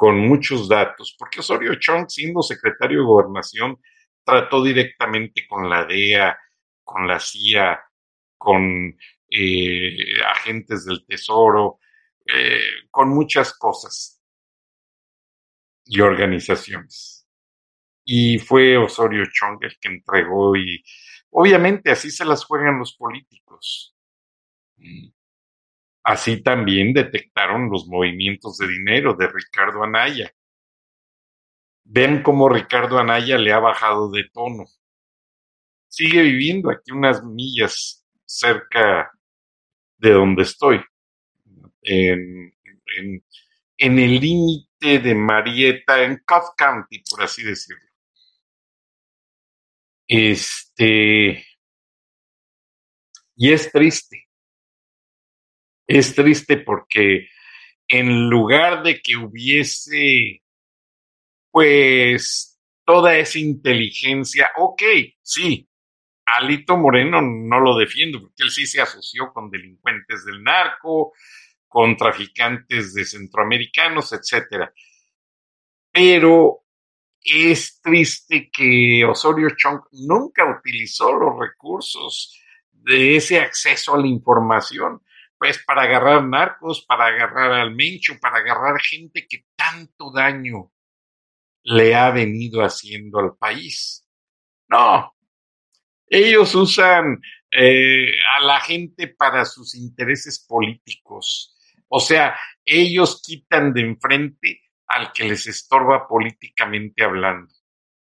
con 0.00 0.18
muchos 0.18 0.66
datos, 0.66 1.14
porque 1.18 1.40
Osorio 1.40 1.74
Chong, 1.74 2.08
siendo 2.08 2.40
secretario 2.40 3.00
de 3.00 3.04
gobernación, 3.04 3.78
trató 4.24 4.64
directamente 4.64 5.46
con 5.46 5.68
la 5.68 5.84
DEA, 5.84 6.38
con 6.82 7.06
la 7.06 7.20
CIA, 7.20 7.78
con 8.38 8.96
eh, 9.28 10.22
agentes 10.26 10.86
del 10.86 11.04
Tesoro, 11.04 11.80
eh, 12.24 12.62
con 12.90 13.10
muchas 13.10 13.52
cosas 13.52 14.22
y 15.84 16.00
organizaciones. 16.00 17.28
Y 18.02 18.38
fue 18.38 18.78
Osorio 18.78 19.24
Chong 19.30 19.58
el 19.62 19.78
que 19.78 19.88
entregó 19.88 20.56
y 20.56 20.82
Obviamente 21.30 21.90
así 21.90 22.10
se 22.10 22.24
las 22.24 22.44
juegan 22.44 22.78
los 22.78 22.96
políticos. 22.96 23.94
Así 26.02 26.42
también 26.42 26.92
detectaron 26.92 27.70
los 27.70 27.86
movimientos 27.86 28.56
de 28.58 28.68
dinero 28.68 29.14
de 29.14 29.28
Ricardo 29.28 29.82
Anaya. 29.82 30.32
Ven 31.84 32.22
cómo 32.22 32.48
Ricardo 32.48 32.98
Anaya 32.98 33.36
le 33.36 33.52
ha 33.52 33.58
bajado 33.58 34.10
de 34.10 34.24
tono. 34.32 34.64
Sigue 35.88 36.22
viviendo 36.22 36.70
aquí 36.70 36.92
unas 36.92 37.22
millas 37.24 38.06
cerca 38.24 39.10
de 39.98 40.12
donde 40.12 40.44
estoy, 40.44 40.80
en, 41.82 42.54
en 43.76 43.98
el 43.98 44.20
límite 44.20 44.98
de 44.98 45.14
Marietta, 45.14 46.02
en 46.04 46.22
Cobb 46.24 46.54
County, 46.56 47.02
por 47.10 47.22
así 47.22 47.42
decirlo. 47.42 47.90
Este, 50.06 51.46
y 53.36 53.52
es 53.52 53.70
triste. 53.72 54.29
Es 55.92 56.14
triste 56.14 56.58
porque 56.58 57.26
en 57.88 58.30
lugar 58.30 58.84
de 58.84 59.02
que 59.02 59.16
hubiese, 59.16 60.40
pues, 61.50 62.60
toda 62.84 63.16
esa 63.16 63.40
inteligencia, 63.40 64.52
ok, 64.56 64.82
sí, 65.20 65.68
Alito 66.26 66.76
Moreno 66.76 67.20
no 67.20 67.58
lo 67.58 67.76
defiendo 67.76 68.20
porque 68.20 68.44
él 68.44 68.50
sí 68.50 68.66
se 68.66 68.80
asoció 68.80 69.32
con 69.32 69.50
delincuentes 69.50 70.24
del 70.24 70.44
narco, 70.44 71.12
con 71.66 71.96
traficantes 71.96 72.94
de 72.94 73.04
centroamericanos, 73.04 74.12
etcétera. 74.12 74.72
Pero 75.90 76.66
es 77.20 77.80
triste 77.82 78.48
que 78.48 79.04
Osorio 79.04 79.48
Chong 79.56 79.80
nunca 79.90 80.48
utilizó 80.56 81.12
los 81.12 81.36
recursos 81.36 82.40
de 82.70 83.16
ese 83.16 83.40
acceso 83.40 83.96
a 83.96 83.98
la 83.98 84.06
información, 84.06 85.02
pues 85.40 85.64
para 85.64 85.84
agarrar 85.84 86.22
narcos, 86.22 86.84
para 86.84 87.06
agarrar 87.06 87.52
al 87.52 87.74
mencho, 87.74 88.18
para 88.20 88.40
agarrar 88.40 88.78
gente 88.78 89.26
que 89.26 89.46
tanto 89.56 90.12
daño 90.12 90.70
le 91.62 91.94
ha 91.94 92.10
venido 92.10 92.62
haciendo 92.62 93.20
al 93.20 93.38
país. 93.38 94.06
No, 94.68 95.16
ellos 96.06 96.54
usan 96.54 97.22
eh, 97.50 98.12
a 98.36 98.44
la 98.44 98.60
gente 98.60 99.08
para 99.08 99.46
sus 99.46 99.74
intereses 99.74 100.44
políticos. 100.46 101.56
O 101.88 102.00
sea, 102.00 102.38
ellos 102.62 103.22
quitan 103.24 103.72
de 103.72 103.80
enfrente 103.80 104.60
al 104.88 105.10
que 105.10 105.24
les 105.24 105.46
estorba 105.46 106.06
políticamente 106.06 107.02
hablando. 107.02 107.54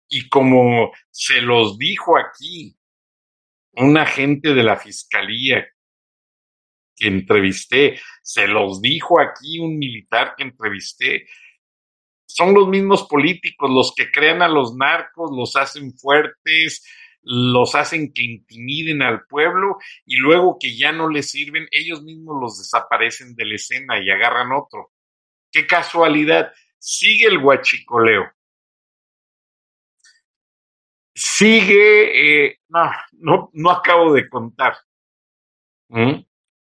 Y 0.08 0.28
como 0.28 0.92
se 1.10 1.40
los 1.40 1.76
dijo 1.76 2.16
aquí 2.16 2.78
un 3.72 3.98
agente 3.98 4.54
de 4.54 4.62
la 4.62 4.76
fiscalía 4.76 5.66
que 6.96 7.08
entrevisté, 7.08 8.00
se 8.22 8.48
los 8.48 8.80
dijo 8.80 9.20
aquí 9.20 9.58
un 9.58 9.78
militar 9.78 10.34
que 10.36 10.44
entrevisté, 10.44 11.26
son 12.26 12.54
los 12.54 12.68
mismos 12.68 13.04
políticos 13.04 13.70
los 13.70 13.94
que 13.94 14.10
crean 14.10 14.42
a 14.42 14.48
los 14.48 14.74
narcos, 14.74 15.30
los 15.34 15.56
hacen 15.56 15.96
fuertes, 15.96 16.84
los 17.22 17.74
hacen 17.74 18.12
que 18.12 18.22
intimiden 18.22 19.02
al 19.02 19.26
pueblo 19.26 19.78
y 20.04 20.16
luego 20.16 20.58
que 20.60 20.76
ya 20.76 20.92
no 20.92 21.08
les 21.08 21.30
sirven, 21.30 21.66
ellos 21.70 22.02
mismos 22.02 22.40
los 22.40 22.58
desaparecen 22.58 23.34
de 23.34 23.44
la 23.46 23.54
escena 23.54 23.98
y 24.02 24.10
agarran 24.10 24.52
otro. 24.52 24.92
Qué 25.50 25.66
casualidad, 25.66 26.52
sigue 26.78 27.26
el 27.26 27.38
guachicoleo. 27.38 28.30
Sigue, 31.14 32.44
eh, 32.46 32.58
no, 32.68 32.90
no, 33.12 33.50
no 33.54 33.70
acabo 33.70 34.12
de 34.12 34.28
contar, 34.28 34.76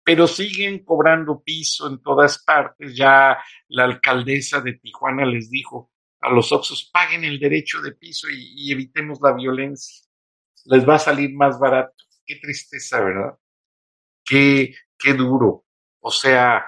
pero 0.04 0.26
siguen 0.26 0.84
cobrando 0.84 1.42
piso 1.42 1.88
en 1.88 2.00
todas 2.02 2.44
partes. 2.44 2.94
Ya 2.94 3.38
la 3.68 3.84
alcaldesa 3.84 4.60
de 4.60 4.74
Tijuana 4.74 5.24
les 5.24 5.50
dijo 5.50 5.90
a 6.20 6.30
los 6.30 6.52
Oxos, 6.52 6.90
paguen 6.92 7.24
el 7.24 7.40
derecho 7.40 7.80
de 7.80 7.92
piso 7.92 8.28
y, 8.30 8.70
evitemos 8.70 9.18
la 9.22 9.32
violencia. 9.32 10.06
Les 10.66 10.86
va 10.88 10.96
a 10.96 10.98
salir 10.98 11.34
más 11.34 11.58
barato. 11.58 11.94
Qué 12.26 12.36
tristeza, 12.36 13.00
¿verdad? 13.00 13.38
Qué, 14.24 14.74
qué 14.98 15.14
duro. 15.14 15.64
O 16.00 16.10
sea, 16.10 16.64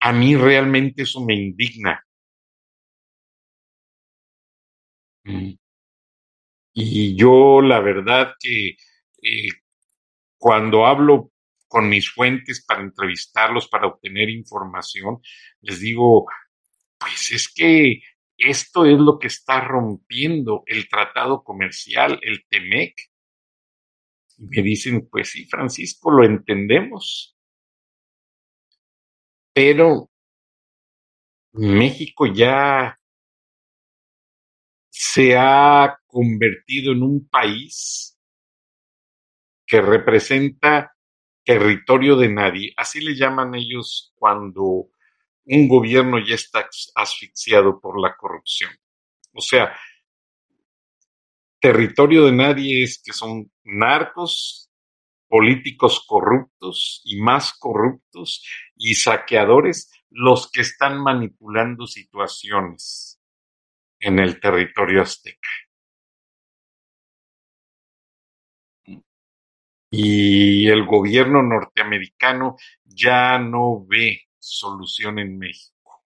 a 0.00 0.12
mí 0.12 0.36
realmente 0.36 1.02
eso 1.02 1.24
me 1.24 1.34
indigna. 1.34 2.02
Mm. 5.24 5.54
Y 6.74 7.16
yo 7.16 7.60
la 7.62 7.80
verdad 7.80 8.34
que 8.40 8.76
eh, 9.22 9.48
cuando 10.38 10.86
hablo 10.86 11.30
con 11.74 11.88
mis 11.88 12.08
fuentes 12.08 12.64
para 12.64 12.82
entrevistarlos, 12.82 13.66
para 13.66 13.88
obtener 13.88 14.30
información, 14.30 15.20
les 15.60 15.80
digo, 15.80 16.24
pues 16.96 17.32
es 17.32 17.52
que 17.52 18.00
esto 18.38 18.86
es 18.86 18.96
lo 18.96 19.18
que 19.18 19.26
está 19.26 19.60
rompiendo 19.60 20.62
el 20.66 20.88
tratado 20.88 21.42
comercial, 21.42 22.20
el 22.22 22.46
TEMEC. 22.48 22.94
Y 24.38 24.44
me 24.46 24.62
dicen, 24.62 25.08
pues 25.10 25.30
sí, 25.30 25.46
Francisco, 25.46 26.12
lo 26.12 26.24
entendemos. 26.24 27.36
Pero 29.52 30.12
México 31.54 32.26
ya 32.26 32.96
se 34.90 35.36
ha 35.36 35.98
convertido 36.06 36.92
en 36.92 37.02
un 37.02 37.28
país 37.28 38.16
que 39.66 39.82
representa 39.82 40.93
territorio 41.44 42.16
de 42.16 42.28
nadie. 42.28 42.72
Así 42.76 43.00
le 43.00 43.14
llaman 43.14 43.54
ellos 43.54 44.12
cuando 44.16 44.88
un 45.46 45.68
gobierno 45.68 46.18
ya 46.18 46.34
está 46.34 46.68
asfixiado 46.94 47.80
por 47.80 48.00
la 48.00 48.16
corrupción. 48.16 48.70
O 49.32 49.40
sea, 49.40 49.76
territorio 51.60 52.24
de 52.26 52.32
nadie 52.32 52.82
es 52.82 53.00
que 53.02 53.12
son 53.12 53.50
narcos, 53.62 54.70
políticos 55.28 56.04
corruptos 56.06 57.02
y 57.04 57.20
más 57.20 57.52
corruptos 57.58 58.46
y 58.76 58.94
saqueadores 58.94 59.90
los 60.10 60.50
que 60.50 60.60
están 60.60 61.02
manipulando 61.02 61.86
situaciones 61.86 63.20
en 63.98 64.18
el 64.18 64.40
territorio 64.40 65.02
azteca. 65.02 65.48
Y 69.96 70.68
el 70.70 70.86
gobierno 70.86 71.40
norteamericano 71.40 72.56
ya 72.82 73.38
no 73.38 73.86
ve 73.86 74.22
solución 74.40 75.20
en 75.20 75.38
México. 75.38 76.04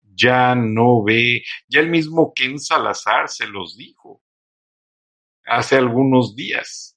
Ya 0.00 0.54
no 0.54 1.04
ve, 1.04 1.42
ya 1.68 1.80
el 1.80 1.90
mismo 1.90 2.32
Ken 2.34 2.58
Salazar 2.58 3.28
se 3.28 3.46
los 3.46 3.76
dijo 3.76 4.22
hace 5.44 5.76
algunos 5.76 6.34
días, 6.34 6.96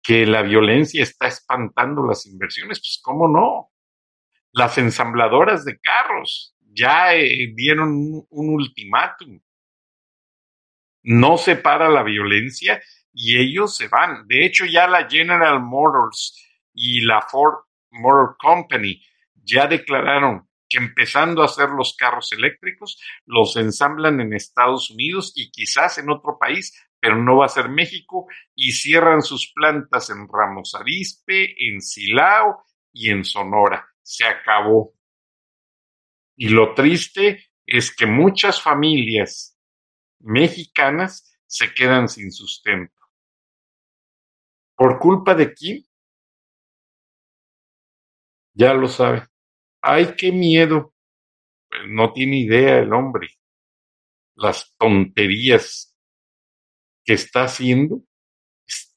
que 0.00 0.26
la 0.26 0.42
violencia 0.42 1.02
está 1.02 1.26
espantando 1.26 2.06
las 2.06 2.24
inversiones. 2.24 2.78
Pues, 2.78 3.00
¿cómo 3.02 3.26
no? 3.26 3.72
Las 4.52 4.78
ensambladoras 4.78 5.64
de 5.64 5.76
carros 5.80 6.54
ya 6.60 7.16
eh, 7.16 7.52
dieron 7.56 7.88
un, 7.88 8.26
un 8.30 8.54
ultimátum. 8.54 9.40
No 11.02 11.36
se 11.36 11.56
para 11.56 11.88
la 11.88 12.04
violencia 12.04 12.80
y 13.14 13.38
ellos 13.38 13.76
se 13.76 13.88
van. 13.88 14.26
De 14.26 14.44
hecho, 14.44 14.66
ya 14.66 14.88
la 14.88 15.08
General 15.08 15.60
Motors 15.62 16.44
y 16.74 17.00
la 17.00 17.22
Ford 17.22 17.64
Motor 17.90 18.36
Company 18.38 19.00
ya 19.36 19.66
declararon 19.66 20.48
que 20.68 20.78
empezando 20.78 21.42
a 21.42 21.44
hacer 21.44 21.68
los 21.70 21.96
carros 21.96 22.32
eléctricos, 22.32 23.00
los 23.24 23.56
ensamblan 23.56 24.20
en 24.20 24.32
Estados 24.32 24.90
Unidos 24.90 25.32
y 25.36 25.50
quizás 25.50 25.98
en 25.98 26.10
otro 26.10 26.38
país, 26.38 26.74
pero 26.98 27.16
no 27.16 27.38
va 27.38 27.46
a 27.46 27.50
ser 27.50 27.68
México, 27.68 28.26
y 28.54 28.72
cierran 28.72 29.22
sus 29.22 29.52
plantas 29.52 30.10
en 30.10 30.26
Ramos 30.26 30.74
Arizpe, 30.74 31.54
en 31.68 31.80
Silao 31.80 32.64
y 32.92 33.10
en 33.10 33.24
Sonora. 33.24 33.86
Se 34.02 34.24
acabó. 34.24 34.94
Y 36.36 36.48
lo 36.48 36.74
triste 36.74 37.50
es 37.66 37.94
que 37.94 38.06
muchas 38.06 38.60
familias 38.60 39.56
mexicanas 40.18 41.38
se 41.46 41.72
quedan 41.72 42.08
sin 42.08 42.32
sustento. 42.32 43.03
¿Por 44.76 44.98
culpa 44.98 45.34
de 45.34 45.52
quién? 45.54 45.84
Ya 48.54 48.74
lo 48.74 48.88
sabe. 48.88 49.26
Ay, 49.80 50.14
qué 50.16 50.32
miedo. 50.32 50.94
Pues 51.68 51.82
no 51.88 52.12
tiene 52.12 52.40
idea 52.40 52.78
el 52.78 52.92
hombre. 52.92 53.28
Las 54.36 54.74
tonterías 54.76 55.96
que 57.04 57.14
está 57.14 57.44
haciendo, 57.44 58.02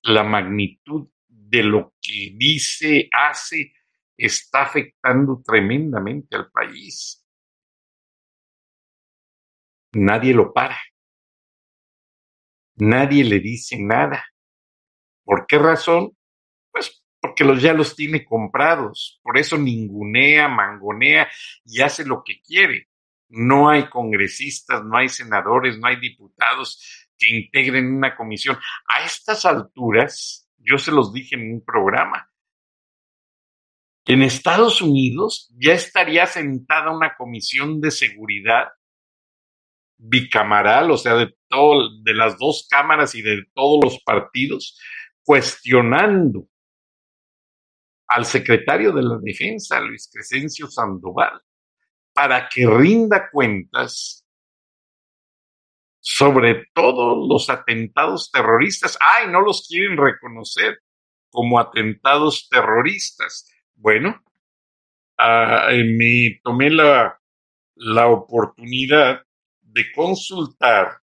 la 0.03 0.23
magnitud 0.23 1.09
de 1.27 1.63
lo 1.63 1.93
que 2.01 2.33
dice, 2.35 3.09
hace, 3.11 3.73
está 4.17 4.63
afectando 4.63 5.41
tremendamente 5.45 6.35
al 6.35 6.49
país. 6.51 7.23
Nadie 9.93 10.33
lo 10.33 10.53
para. 10.53 10.77
Nadie 12.75 13.23
le 13.23 13.39
dice 13.39 13.77
nada. 13.79 14.23
¿Por 15.27 15.45
qué 15.45 15.57
razón? 15.57 16.11
Pues 16.71 17.03
porque 17.19 17.43
los 17.43 17.61
ya 17.61 17.73
los 17.73 17.97
tiene 17.97 18.23
comprados. 18.23 19.19
Por 19.21 19.37
eso 19.37 19.57
ningunea, 19.57 20.47
mangonea 20.47 21.29
y 21.65 21.81
hace 21.81 22.05
lo 22.05 22.23
que 22.23 22.39
quiere. 22.41 22.87
No 23.27 23.69
hay 23.69 23.89
congresistas, 23.89 24.85
no 24.85 24.97
hay 24.97 25.09
senadores, 25.09 25.77
no 25.79 25.87
hay 25.87 25.97
diputados 25.97 27.09
que 27.17 27.27
integren 27.27 27.93
una 27.93 28.15
comisión. 28.15 28.57
A 28.87 29.03
estas 29.03 29.45
alturas, 29.45 30.49
yo 30.59 30.77
se 30.77 30.93
los 30.93 31.11
dije 31.11 31.35
en 31.35 31.51
un 31.55 31.65
programa, 31.65 32.31
en 34.05 34.21
Estados 34.21 34.81
Unidos 34.81 35.53
ya 35.59 35.73
estaría 35.73 36.25
sentada 36.25 36.95
una 36.95 37.17
comisión 37.17 37.81
de 37.81 37.91
seguridad 37.91 38.69
bicamaral, 39.97 40.91
o 40.91 40.97
sea, 40.97 41.15
de 41.15 41.35
todo, 41.49 41.89
de 42.03 42.13
las 42.13 42.37
dos 42.37 42.67
cámaras 42.69 43.15
y 43.15 43.21
de 43.21 43.43
todos 43.53 43.83
los 43.83 43.99
partidos, 44.03 44.79
cuestionando 45.27 46.47
al 48.07 48.25
secretario 48.25 48.93
de 48.93 49.03
la 49.03 49.17
Defensa, 49.21 49.77
Luis 49.81 50.09
Crescencio 50.09 50.67
Sandoval, 50.67 51.41
para 52.13 52.47
que 52.47 52.65
rinda 52.65 53.29
cuentas 53.29 54.25
sobre 55.99 56.67
todos 56.73 57.27
los 57.27 57.49
atentados 57.49 58.31
terroristas. 58.31 58.97
Ay, 59.01 59.27
no 59.27 59.41
los 59.41 59.67
quieren 59.67 59.97
reconocer 59.97 60.79
como 61.29 61.59
atentados 61.59 62.47
terroristas. 62.49 63.51
Bueno, 63.75 64.23
ah, 65.17 65.67
eh, 65.71 65.83
me 65.83 66.39
tomé 66.41 66.69
la, 66.69 67.19
la 67.75 68.07
oportunidad 68.07 69.23
de 69.59 69.91
consultar 69.91 71.01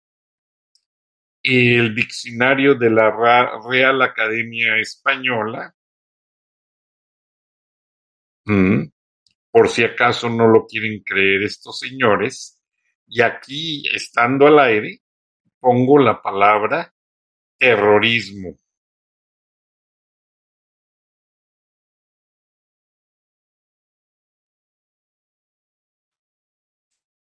el 1.43 1.95
diccionario 1.95 2.75
de 2.75 2.89
la 2.89 3.11
Real 3.67 4.01
Academia 4.01 4.77
Española, 4.77 5.73
mm, 8.45 8.83
por 9.51 9.69
si 9.69 9.83
acaso 9.83 10.29
no 10.29 10.47
lo 10.47 10.65
quieren 10.67 11.01
creer 11.03 11.43
estos 11.43 11.79
señores, 11.79 12.61
y 13.07 13.21
aquí, 13.21 13.83
estando 13.93 14.47
al 14.47 14.59
aire, 14.59 15.01
pongo 15.59 15.99
la 15.99 16.21
palabra 16.21 16.93
terrorismo. 17.57 18.57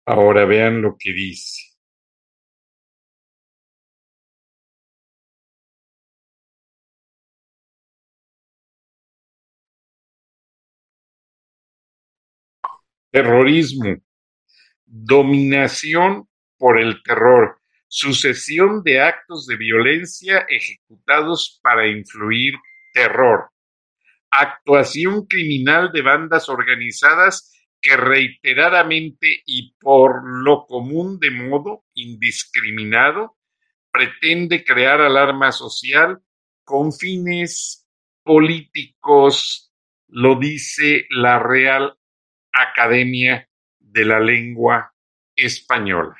Ahora 0.05 0.45
vean 0.45 0.81
lo 0.81 0.95
que 0.97 1.11
dice. 1.11 1.72
Terrorismo. 13.13 14.01
Dominación 14.87 16.27
por 16.57 16.79
el 16.79 17.03
terror. 17.03 17.61
Sucesión 17.87 18.81
de 18.81 19.01
actos 19.01 19.45
de 19.45 19.55
violencia 19.55 20.47
ejecutados 20.49 21.59
para 21.61 21.87
influir 21.87 22.55
terror. 22.91 23.51
Actuación 24.31 25.27
criminal 25.27 25.91
de 25.91 26.01
bandas 26.01 26.49
organizadas 26.49 27.51
que 27.79 27.95
reiteradamente 27.95 29.43
y 29.45 29.75
por 29.75 30.23
lo 30.43 30.65
común 30.65 31.19
de 31.19 31.29
modo 31.29 31.85
indiscriminado 31.93 33.37
pretende 33.91 34.63
crear 34.63 35.01
alarma 35.01 35.51
social 35.51 36.17
con 36.63 36.91
fines 36.91 37.87
políticos, 38.23 39.71
lo 40.07 40.39
dice 40.39 41.05
la 41.11 41.37
Real 41.37 41.95
Academia 42.53 43.49
de 43.79 44.05
la 44.05 44.19
Lengua 44.19 44.93
Española. 45.35 46.15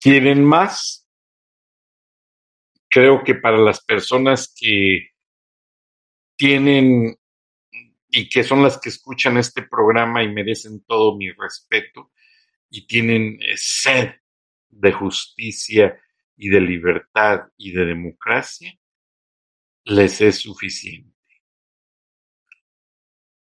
¿Quieren 0.00 0.44
más? 0.44 1.08
Creo 2.88 3.22
que 3.24 3.34
para 3.34 3.58
las 3.58 3.84
personas 3.84 4.54
que 4.54 5.10
tienen 6.36 7.16
y 8.10 8.28
que 8.28 8.42
son 8.42 8.62
las 8.62 8.78
que 8.78 8.88
escuchan 8.88 9.36
este 9.36 9.62
programa 9.62 10.22
y 10.22 10.32
merecen 10.32 10.82
todo 10.84 11.16
mi 11.16 11.30
respeto 11.32 12.12
y 12.70 12.86
tienen 12.86 13.38
eh, 13.42 13.56
sed 13.56 14.14
de 14.68 14.92
justicia 14.92 16.00
y 16.36 16.48
de 16.48 16.60
libertad 16.60 17.48
y 17.56 17.72
de 17.72 17.84
democracia, 17.84 18.72
les 19.84 20.20
es 20.20 20.38
suficiente. 20.38 21.17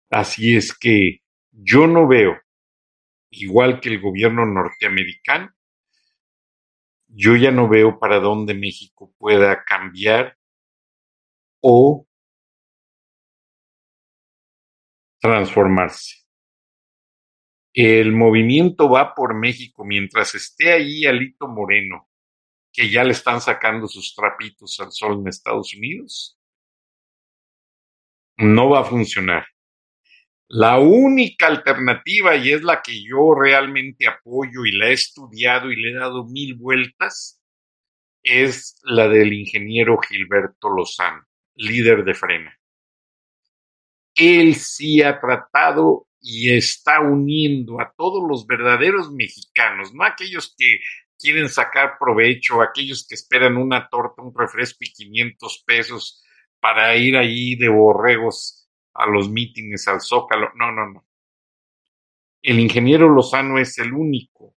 Así 0.09 0.55
es 0.55 0.77
que 0.77 1.21
yo 1.51 1.87
no 1.87 2.07
veo, 2.07 2.39
igual 3.29 3.81
que 3.81 3.89
el 3.89 3.99
gobierno 3.99 4.45
norteamericano, 4.45 5.51
yo 7.07 7.35
ya 7.35 7.51
no 7.51 7.67
veo 7.67 7.99
para 7.99 8.19
dónde 8.19 8.53
México 8.53 9.13
pueda 9.17 9.63
cambiar 9.63 10.37
o 11.61 12.05
transformarse. 15.19 16.25
El 17.73 18.11
movimiento 18.11 18.89
va 18.89 19.13
por 19.13 19.35
México 19.35 19.85
mientras 19.85 20.35
esté 20.35 20.71
ahí 20.73 21.05
Alito 21.05 21.47
Moreno, 21.47 22.09
que 22.71 22.89
ya 22.89 23.03
le 23.03 23.11
están 23.11 23.41
sacando 23.41 23.87
sus 23.87 24.15
trapitos 24.15 24.79
al 24.79 24.91
sol 24.91 25.19
en 25.19 25.27
Estados 25.27 25.73
Unidos. 25.75 26.39
No 28.37 28.69
va 28.69 28.81
a 28.81 28.83
funcionar. 28.83 29.45
La 30.49 30.79
única 30.79 31.47
alternativa, 31.47 32.35
y 32.37 32.53
es 32.53 32.63
la 32.63 32.81
que 32.81 33.03
yo 33.03 33.35
realmente 33.35 34.07
apoyo 34.07 34.65
y 34.65 34.71
la 34.71 34.87
he 34.89 34.93
estudiado 34.93 35.71
y 35.71 35.75
le 35.75 35.91
he 35.91 35.93
dado 35.95 36.25
mil 36.25 36.55
vueltas, 36.55 37.41
es 38.23 38.79
la 38.83 39.09
del 39.09 39.33
ingeniero 39.33 39.97
Gilberto 39.97 40.69
Lozano, 40.69 41.25
líder 41.55 42.05
de 42.05 42.13
Frena. 42.13 42.57
Él 44.15 44.55
sí 44.55 45.01
ha 45.01 45.19
tratado 45.19 46.07
y 46.21 46.55
está 46.55 47.01
uniendo 47.01 47.81
a 47.81 47.93
todos 47.97 48.23
los 48.27 48.47
verdaderos 48.47 49.11
mexicanos, 49.11 49.93
no 49.93 50.05
aquellos 50.05 50.55
que 50.57 50.79
quieren 51.19 51.49
sacar 51.49 51.97
provecho, 51.99 52.61
aquellos 52.61 53.05
que 53.05 53.15
esperan 53.15 53.57
una 53.57 53.89
torta, 53.89 54.21
un 54.21 54.33
refresco 54.33 54.77
y 54.81 54.93
500 54.93 55.63
pesos 55.65 56.23
para 56.59 56.95
ir 56.95 57.17
ahí 57.17 57.55
de 57.55 57.67
borregos 57.69 58.66
a 58.97 59.05
los 59.07 59.29
mítines, 59.29 59.87
al 59.87 60.01
zócalo. 60.01 60.51
No, 60.55 60.71
no, 60.71 60.87
no. 60.89 61.07
El 62.41 62.59
ingeniero 62.59 63.09
Lozano 63.09 63.59
es 63.59 63.77
el 63.77 63.93
único 63.93 64.55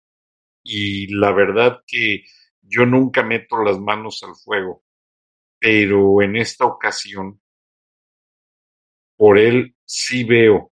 y 0.62 1.14
la 1.14 1.32
verdad 1.32 1.82
que 1.86 2.24
yo 2.62 2.84
nunca 2.86 3.22
meto 3.22 3.62
las 3.62 3.78
manos 3.78 4.22
al 4.22 4.34
fuego, 4.34 4.84
pero 5.58 6.22
en 6.22 6.36
esta 6.36 6.66
ocasión 6.66 7.40
por 9.16 9.38
él 9.38 9.74
sí 9.84 10.24
veo 10.24 10.72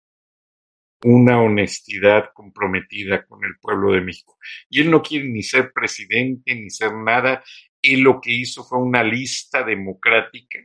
una 1.03 1.41
honestidad 1.41 2.31
comprometida 2.33 3.25
con 3.25 3.43
el 3.43 3.57
pueblo 3.59 3.91
de 3.91 4.01
México. 4.01 4.37
Y 4.69 4.81
él 4.81 4.91
no 4.91 5.01
quiere 5.01 5.27
ni 5.27 5.43
ser 5.43 5.73
presidente 5.73 6.55
ni 6.55 6.69
ser 6.69 6.93
nada. 6.93 7.43
Él 7.81 8.01
lo 8.01 8.21
que 8.21 8.31
hizo 8.31 8.63
fue 8.63 8.79
una 8.79 9.03
lista 9.03 9.63
democrática 9.63 10.59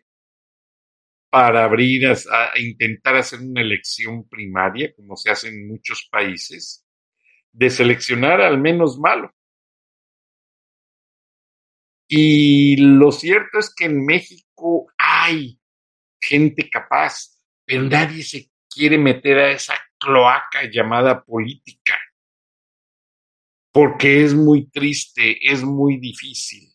para 1.30 1.64
abrir 1.64 2.06
a, 2.06 2.58
intentar 2.58 3.16
hacer 3.16 3.40
una 3.40 3.60
elección 3.60 4.28
primaria, 4.28 4.94
como 4.94 5.16
se 5.16 5.30
hace 5.30 5.48
en 5.48 5.68
muchos 5.68 6.08
países, 6.10 6.86
de 7.52 7.70
seleccionar 7.70 8.40
al 8.40 8.58
menos 8.58 8.98
malo. 8.98 9.32
Y 12.08 12.76
lo 12.76 13.10
cierto 13.10 13.58
es 13.58 13.74
que 13.74 13.86
en 13.86 14.04
México 14.04 14.86
hay 14.96 15.58
gente 16.20 16.70
capaz, 16.70 17.40
pero 17.64 17.82
nadie 17.82 18.22
se 18.22 18.50
quiere 18.70 18.96
meter 18.96 19.38
a 19.38 19.50
esa 19.50 19.74
cloaca 19.98 20.70
llamada 20.70 21.24
política, 21.24 21.98
porque 23.72 24.22
es 24.22 24.34
muy 24.34 24.70
triste, 24.70 25.38
es 25.50 25.62
muy 25.62 25.98
difícil 25.98 26.72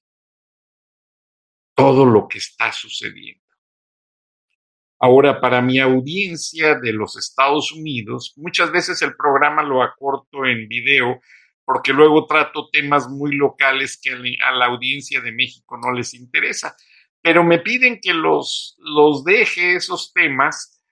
todo 1.74 2.06
lo 2.06 2.28
que 2.28 2.40
está 2.40 2.72
sucediendo. 2.72 3.41
Ahora, 5.04 5.42
para 5.42 5.64
mi 5.64 5.80
audiencia 5.80 6.76
de 6.76 6.94
los 6.94 7.18
Estados 7.18 7.72
Unidos, 7.72 8.34
muchas 8.36 8.72
veces 8.72 9.02
el 9.02 9.16
programa 9.16 9.64
lo 9.64 9.82
acorto 9.82 10.46
en 10.46 10.68
video 10.68 11.20
porque 11.66 11.92
luego 11.92 12.28
trato 12.28 12.70
temas 12.72 13.10
muy 13.10 13.36
locales 13.36 14.00
que 14.00 14.12
a 14.12 14.52
la 14.52 14.68
audiencia 14.68 15.20
de 15.20 15.32
México 15.32 15.76
no 15.82 15.92
les 15.92 16.14
interesa, 16.14 16.76
pero 17.20 17.44
me 17.44 17.58
piden 17.58 18.00
que 18.00 18.14
los, 18.14 18.76
los 18.78 19.24
deje 19.24 19.76
esos 19.76 20.14
temas 20.14 20.84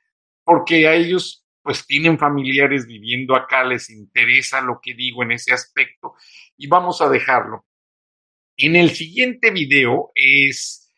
porque 0.43 0.87
a 0.87 0.95
ellos 0.95 1.45
pues 1.61 1.85
tienen 1.85 2.17
familiares 2.17 2.87
viviendo 2.87 3.35
acá, 3.35 3.63
les 3.63 3.91
interesa 3.91 4.59
lo 4.59 4.79
que 4.81 4.95
digo 4.95 5.21
en 5.21 5.33
ese 5.33 5.53
aspecto 5.53 6.15
y 6.57 6.65
vamos 6.65 6.99
a 7.01 7.09
dejarlo. 7.09 7.67
En 8.57 8.75
el 8.75 8.89
siguiente 8.89 9.51
video 9.51 10.11
es 10.15 10.88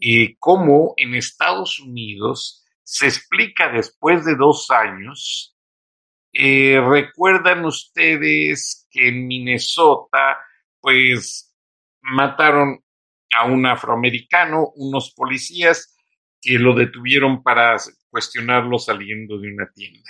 eh, 0.00 0.36
cómo 0.38 0.94
en 0.96 1.14
Estados 1.14 1.78
Unidos 1.80 2.64
se 2.82 3.06
explica 3.06 3.70
después 3.72 4.24
de 4.24 4.36
dos 4.36 4.70
años. 4.70 5.56
Eh, 6.32 6.80
Recuerdan 6.80 7.64
ustedes 7.64 8.86
que 8.90 9.08
en 9.08 9.26
Minnesota 9.26 10.38
pues 10.80 11.54
mataron 12.00 12.84
a 13.34 13.44
un 13.46 13.66
afroamericano, 13.66 14.72
unos 14.76 15.12
policías 15.14 15.96
que 16.40 16.58
lo 16.58 16.74
detuvieron 16.74 17.42
para 17.42 17.76
cuestionarlo 18.08 18.78
saliendo 18.78 19.38
de 19.38 19.48
una 19.52 19.68
tienda. 19.74 20.08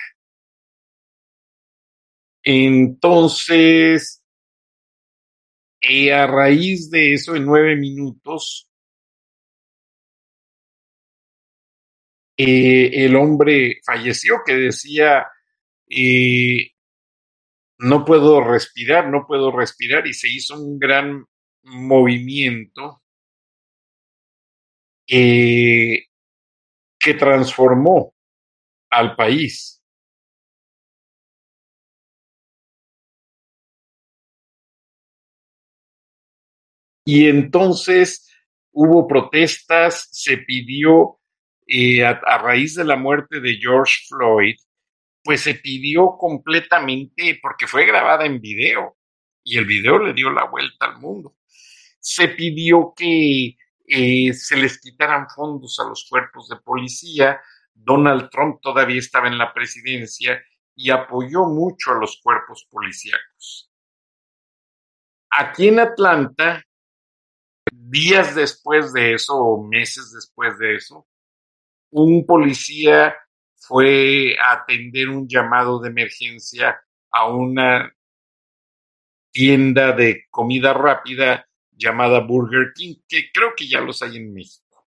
Entonces, 2.42 4.22
y 5.80 6.10
a 6.10 6.26
raíz 6.26 6.90
de 6.90 7.14
eso, 7.14 7.34
en 7.34 7.44
nueve 7.46 7.76
minutos, 7.76 8.70
eh, 12.36 12.90
el 13.04 13.16
hombre 13.16 13.80
falleció 13.84 14.36
que 14.44 14.54
decía, 14.54 15.26
eh, 15.88 16.72
no 17.78 18.04
puedo 18.04 18.42
respirar, 18.42 19.08
no 19.10 19.26
puedo 19.26 19.50
respirar, 19.50 20.06
y 20.06 20.12
se 20.12 20.28
hizo 20.28 20.60
un 20.60 20.78
gran 20.78 21.24
movimiento. 21.62 23.02
Eh, 25.08 26.06
que 27.06 27.14
transformó 27.14 28.14
al 28.90 29.14
país. 29.14 29.80
Y 37.04 37.28
entonces 37.28 38.28
hubo 38.72 39.06
protestas, 39.06 40.08
se 40.10 40.38
pidió, 40.38 41.20
eh, 41.66 42.04
a, 42.04 42.38
raíz 42.38 42.74
de 42.74 42.84
la 42.84 42.96
muerte 42.96 43.40
de 43.40 43.58
George 43.60 43.94
Floyd, 44.08 44.56
pues 45.22 45.42
se 45.42 45.54
pidió 45.54 46.16
completamente, 46.18 47.38
porque 47.42 47.66
fue 47.66 47.84
grabada 47.84 48.24
en 48.24 48.40
video, 48.40 48.96
y 49.42 49.58
el 49.58 49.64
video 49.64 49.98
le 49.98 50.12
dio 50.12 50.30
la 50.30 50.44
vuelta 50.44 50.86
al 50.86 50.98
mundo, 50.98 51.36
se 51.98 52.28
pidió 52.28 52.92
que 52.96 53.56
eh, 53.88 54.32
se 54.32 54.56
les 54.56 54.80
quitaran 54.80 55.28
fondos 55.28 55.78
a 55.80 55.88
los 55.88 56.06
cuerpos 56.08 56.48
de 56.48 56.56
policía. 56.56 57.40
Donald 57.72 58.30
Trump 58.30 58.60
todavía 58.60 58.98
estaba 58.98 59.28
en 59.28 59.38
la 59.38 59.52
presidencia 59.52 60.42
y 60.74 60.90
apoyó 60.90 61.44
mucho 61.46 61.92
a 61.92 61.98
los 61.98 62.20
cuerpos 62.22 62.66
policíacos. 62.70 63.70
Aquí 65.30 65.68
en 65.68 65.80
Atlanta, 65.80 66.62
días 67.72 68.34
después 68.34 68.92
de 68.92 69.14
eso 69.14 69.36
o 69.36 69.62
meses 69.62 70.12
después 70.12 70.58
de 70.58 70.76
eso, 70.76 71.06
un 71.90 72.26
policía 72.26 73.16
fue 73.56 74.36
a 74.38 74.52
atender 74.52 75.08
un 75.08 75.28
llamado 75.28 75.80
de 75.80 75.88
emergencia 75.88 76.80
a 77.10 77.28
una 77.28 77.92
tienda 79.32 79.92
de 79.92 80.24
comida 80.30 80.72
rápida 80.72 81.46
llamada 81.72 82.20
Burger 82.20 82.72
King, 82.74 82.96
que 83.08 83.30
creo 83.32 83.54
que 83.56 83.68
ya 83.68 83.80
los 83.80 84.02
hay 84.02 84.16
en 84.16 84.32
México. 84.32 84.88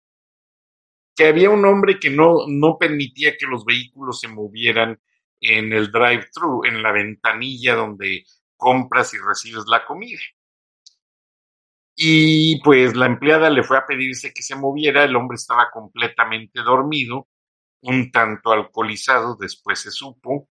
Que 1.15 1.29
había 1.29 1.51
un 1.51 1.65
hombre 1.65 1.99
que 1.99 2.11
no, 2.11 2.47
no 2.47 2.77
permitía 2.79 3.37
que 3.37 3.47
los 3.47 3.65
vehículos 3.65 4.21
se 4.21 4.29
movieran 4.29 5.01
en 5.41 5.73
el 5.73 5.91
drive-thru, 5.91 6.65
en 6.65 6.83
la 6.83 6.93
ventanilla 6.93 7.75
donde 7.75 8.25
compras 8.57 9.15
y 9.15 9.19
recibes 9.19 9.65
la 9.67 9.85
comida. 9.85 10.21
Y 11.97 12.61
pues 12.63 12.95
la 12.95 13.07
empleada 13.07 13.49
le 13.49 13.63
fue 13.63 13.79
a 13.79 13.87
pedirse 13.87 14.35
que 14.35 14.43
se 14.43 14.55
moviera, 14.55 15.05
el 15.05 15.17
hombre 15.17 15.37
estaba 15.37 15.71
completamente 15.73 16.61
dormido, 16.61 17.27
un 17.81 18.11
tanto 18.11 18.53
alcoholizado, 18.53 19.37
después 19.41 19.81
se 19.81 19.91
supo, 19.91 20.49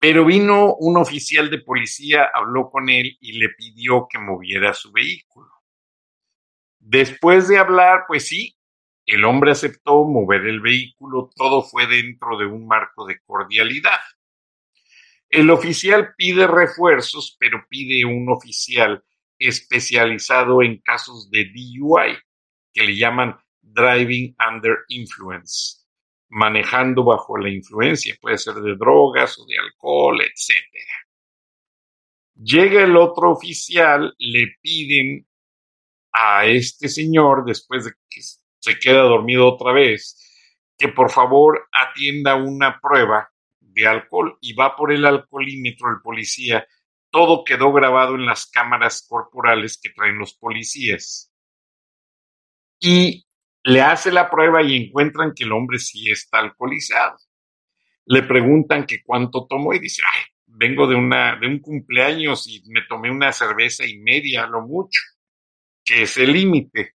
pero 0.00 0.24
vino 0.24 0.74
un 0.74 0.96
oficial 0.96 1.48
de 1.48 1.60
policía, 1.60 2.28
habló 2.34 2.70
con 2.70 2.88
él 2.88 3.16
y 3.20 3.38
le 3.38 3.50
pidió 3.50 4.08
que 4.10 4.18
moviera 4.18 4.74
su 4.74 4.90
vehículo. 4.90 5.50
Después 6.80 7.46
de 7.48 7.58
hablar, 7.58 8.04
pues 8.08 8.26
sí, 8.26 8.56
el 9.06 9.24
hombre 9.24 9.52
aceptó 9.52 10.04
mover 10.04 10.46
el 10.46 10.60
vehículo, 10.60 11.30
todo 11.36 11.62
fue 11.62 11.86
dentro 11.86 12.36
de 12.36 12.46
un 12.46 12.66
marco 12.66 13.06
de 13.06 13.20
cordialidad. 13.20 14.00
El 15.28 15.50
oficial 15.50 16.14
pide 16.16 16.46
refuerzos, 16.46 17.36
pero 17.38 17.64
pide 17.68 18.04
un 18.04 18.28
oficial 18.30 19.04
especializado 19.38 20.62
en 20.62 20.78
casos 20.78 21.30
de 21.30 21.46
DUI, 21.46 22.16
que 22.72 22.82
le 22.84 22.96
llaman 22.96 23.36
Driving 23.62 24.36
Under 24.50 24.78
Influence 24.88 25.78
manejando 26.30 27.04
bajo 27.04 27.38
la 27.38 27.50
influencia, 27.50 28.16
puede 28.20 28.38
ser 28.38 28.54
de 28.54 28.76
drogas 28.76 29.38
o 29.38 29.46
de 29.46 29.58
alcohol, 29.58 30.20
etc. 30.20 30.64
Llega 32.34 32.84
el 32.84 32.96
otro 32.96 33.32
oficial, 33.32 34.14
le 34.18 34.56
piden 34.60 35.26
a 36.12 36.46
este 36.46 36.88
señor, 36.88 37.44
después 37.44 37.84
de 37.84 37.92
que 38.08 38.20
se 38.22 38.78
queda 38.78 39.02
dormido 39.02 39.46
otra 39.46 39.72
vez, 39.72 40.24
que 40.76 40.88
por 40.88 41.10
favor 41.10 41.68
atienda 41.72 42.36
una 42.36 42.78
prueba 42.80 43.30
de 43.60 43.86
alcohol 43.86 44.38
y 44.40 44.54
va 44.54 44.76
por 44.76 44.92
el 44.92 45.04
alcoholímetro 45.04 45.90
el 45.90 46.00
policía. 46.02 46.66
Todo 47.10 47.44
quedó 47.44 47.72
grabado 47.72 48.14
en 48.14 48.26
las 48.26 48.46
cámaras 48.46 49.06
corporales 49.08 49.78
que 49.82 49.90
traen 49.90 50.18
los 50.18 50.34
policías. 50.34 51.32
Y 52.80 53.26
le 53.62 53.80
hace 53.80 54.12
la 54.12 54.30
prueba 54.30 54.62
y 54.62 54.76
encuentran 54.76 55.32
que 55.34 55.44
el 55.44 55.52
hombre 55.52 55.78
sí 55.78 56.10
está 56.10 56.38
alcoholizado. 56.38 57.16
Le 58.06 58.22
preguntan 58.22 58.86
que 58.86 59.02
cuánto 59.02 59.46
tomó 59.46 59.74
y 59.74 59.78
dice, 59.78 60.02
ay, 60.06 60.22
vengo 60.46 60.86
de, 60.86 60.94
de 60.94 61.46
un 61.46 61.60
cumpleaños 61.60 62.46
y 62.48 62.62
me 62.70 62.82
tomé 62.88 63.10
una 63.10 63.32
cerveza 63.32 63.84
y 63.86 63.98
media, 63.98 64.46
lo 64.46 64.62
mucho, 64.62 65.00
que 65.84 66.02
es 66.02 66.16
el 66.18 66.32
límite. 66.32 66.94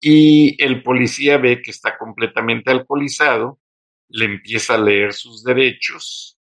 Y 0.00 0.62
el 0.62 0.82
policía 0.82 1.38
ve 1.38 1.62
que 1.62 1.70
está 1.70 1.96
completamente 1.96 2.70
alcoholizado, 2.72 3.60
le 4.08 4.24
empieza 4.24 4.74
a 4.74 4.78
leer 4.78 5.12
sus 5.12 5.44
derechos 5.44 6.41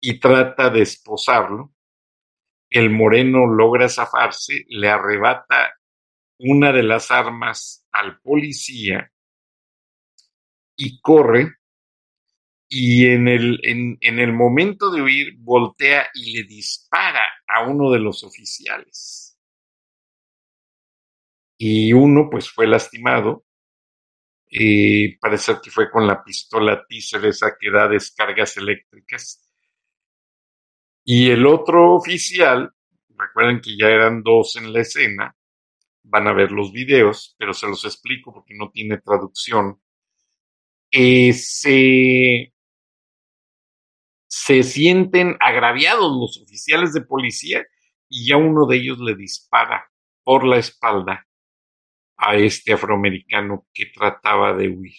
y 0.00 0.18
trata 0.18 0.70
de 0.70 0.82
esposarlo. 0.82 1.72
El 2.70 2.90
moreno 2.90 3.46
logra 3.46 3.88
zafarse, 3.88 4.64
le 4.68 4.88
arrebata 4.88 5.74
una 6.38 6.72
de 6.72 6.82
las 6.82 7.10
armas 7.10 7.86
al 7.92 8.20
policía 8.20 9.12
y 10.76 11.00
corre 11.00 11.54
y 12.68 13.06
en 13.06 13.28
el, 13.28 13.58
en, 13.64 13.98
en 14.00 14.18
el 14.20 14.32
momento 14.32 14.90
de 14.90 15.02
huir 15.02 15.34
voltea 15.38 16.08
y 16.14 16.32
le 16.32 16.44
dispara 16.44 17.24
a 17.46 17.68
uno 17.68 17.90
de 17.90 17.98
los 17.98 18.22
oficiales. 18.24 19.36
Y 21.58 21.92
uno 21.92 22.28
pues 22.28 22.50
fue 22.50 22.66
lastimado. 22.66 23.44
Eh, 24.50 25.16
parece 25.20 25.54
que 25.62 25.70
fue 25.70 25.90
con 25.90 26.06
la 26.06 26.22
pistola 26.22 26.84
Teaser 26.88 27.24
esa 27.26 27.56
que 27.58 27.70
da 27.70 27.88
descargas 27.88 28.56
eléctricas. 28.56 29.49
Y 31.04 31.30
el 31.30 31.46
otro 31.46 31.94
oficial, 31.94 32.70
recuerden 33.16 33.60
que 33.60 33.76
ya 33.76 33.88
eran 33.88 34.22
dos 34.22 34.56
en 34.56 34.72
la 34.72 34.80
escena, 34.80 35.36
van 36.02 36.26
a 36.26 36.32
ver 36.32 36.52
los 36.52 36.72
videos, 36.72 37.34
pero 37.38 37.54
se 37.54 37.66
los 37.66 37.84
explico 37.84 38.32
porque 38.32 38.54
no 38.54 38.70
tiene 38.70 38.98
traducción. 38.98 39.80
Se, 40.92 42.52
se 44.26 44.62
sienten 44.62 45.36
agraviados 45.40 46.12
los 46.20 46.42
oficiales 46.42 46.92
de 46.92 47.02
policía 47.02 47.64
y 48.08 48.28
ya 48.28 48.36
uno 48.36 48.66
de 48.66 48.76
ellos 48.76 48.98
le 48.98 49.14
dispara 49.14 49.90
por 50.24 50.44
la 50.44 50.58
espalda 50.58 51.26
a 52.16 52.36
este 52.36 52.72
afroamericano 52.72 53.66
que 53.72 53.86
trataba 53.86 54.52
de 54.54 54.68
huir. 54.68 54.94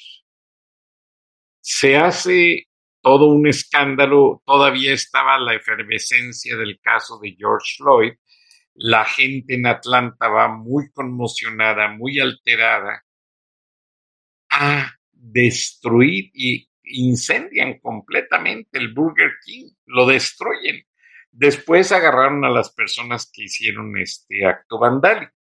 Se 1.59 1.97
hace 1.97 2.67
todo 3.01 3.27
un 3.27 3.47
escándalo, 3.47 4.41
todavía 4.45 4.93
estaba 4.93 5.39
la 5.39 5.55
efervescencia 5.55 6.55
del 6.55 6.79
caso 6.81 7.19
de 7.19 7.35
George 7.37 7.75
Floyd, 7.77 8.13
la 8.73 9.05
gente 9.05 9.55
en 9.55 9.67
Atlanta 9.67 10.27
va 10.29 10.47
muy 10.47 10.91
conmocionada, 10.91 11.89
muy 11.89 12.19
alterada 12.19 13.03
a 14.49 14.93
destruir 15.11 16.31
y 16.33 16.67
incendian 16.83 17.79
completamente 17.79 18.77
el 18.79 18.93
Burger 18.93 19.31
King, 19.45 19.71
lo 19.85 20.05
destruyen. 20.05 20.83
Después 21.31 21.91
agarraron 21.91 22.43
a 22.43 22.49
las 22.49 22.73
personas 22.73 23.29
que 23.31 23.43
hicieron 23.43 23.97
este 23.97 24.45
acto 24.45 24.79
vandálico, 24.79 25.33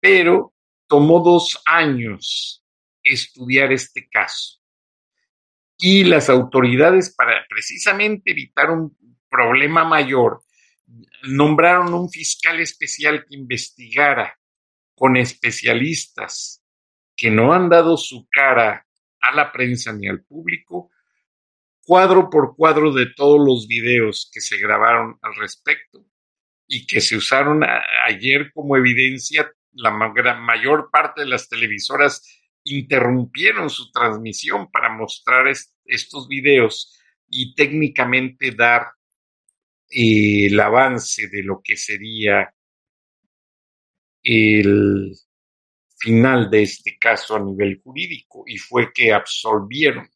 pero 0.00 0.54
tomó 0.86 1.20
dos 1.20 1.60
años 1.64 2.64
estudiar 3.02 3.72
este 3.72 4.08
caso. 4.08 4.57
Y 5.78 6.04
las 6.04 6.28
autoridades, 6.28 7.14
para 7.14 7.46
precisamente 7.48 8.32
evitar 8.32 8.70
un 8.70 8.96
problema 9.30 9.84
mayor, 9.84 10.42
nombraron 11.22 11.94
un 11.94 12.10
fiscal 12.10 12.60
especial 12.60 13.24
que 13.24 13.36
investigara 13.36 14.38
con 14.94 15.16
especialistas 15.16 16.64
que 17.16 17.30
no 17.30 17.52
han 17.52 17.68
dado 17.68 17.96
su 17.96 18.26
cara 18.30 18.86
a 19.20 19.34
la 19.34 19.52
prensa 19.52 19.92
ni 19.92 20.08
al 20.08 20.22
público, 20.24 20.90
cuadro 21.84 22.28
por 22.30 22.54
cuadro 22.56 22.92
de 22.92 23.06
todos 23.06 23.44
los 23.44 23.66
videos 23.66 24.30
que 24.32 24.40
se 24.40 24.56
grabaron 24.58 25.18
al 25.22 25.34
respecto 25.36 26.04
y 26.66 26.86
que 26.86 27.00
se 27.00 27.16
usaron 27.16 27.62
ayer 28.04 28.52
como 28.52 28.76
evidencia, 28.76 29.50
la 29.72 29.90
mayor 29.90 30.90
parte 30.90 31.22
de 31.22 31.28
las 31.28 31.48
televisoras 31.48 32.37
interrumpieron 32.64 33.70
su 33.70 33.90
transmisión 33.90 34.70
para 34.70 34.90
mostrar 34.90 35.46
estos 35.84 36.28
videos 36.28 36.98
y 37.28 37.54
técnicamente 37.54 38.52
dar 38.52 38.88
el 39.90 40.58
avance 40.60 41.28
de 41.28 41.42
lo 41.42 41.60
que 41.62 41.76
sería 41.76 42.54
el 44.22 45.12
final 45.98 46.50
de 46.50 46.62
este 46.62 46.98
caso 46.98 47.36
a 47.36 47.40
nivel 47.40 47.80
jurídico 47.82 48.44
y 48.46 48.58
fue 48.58 48.92
que 48.92 49.12
absolvieron 49.12 50.08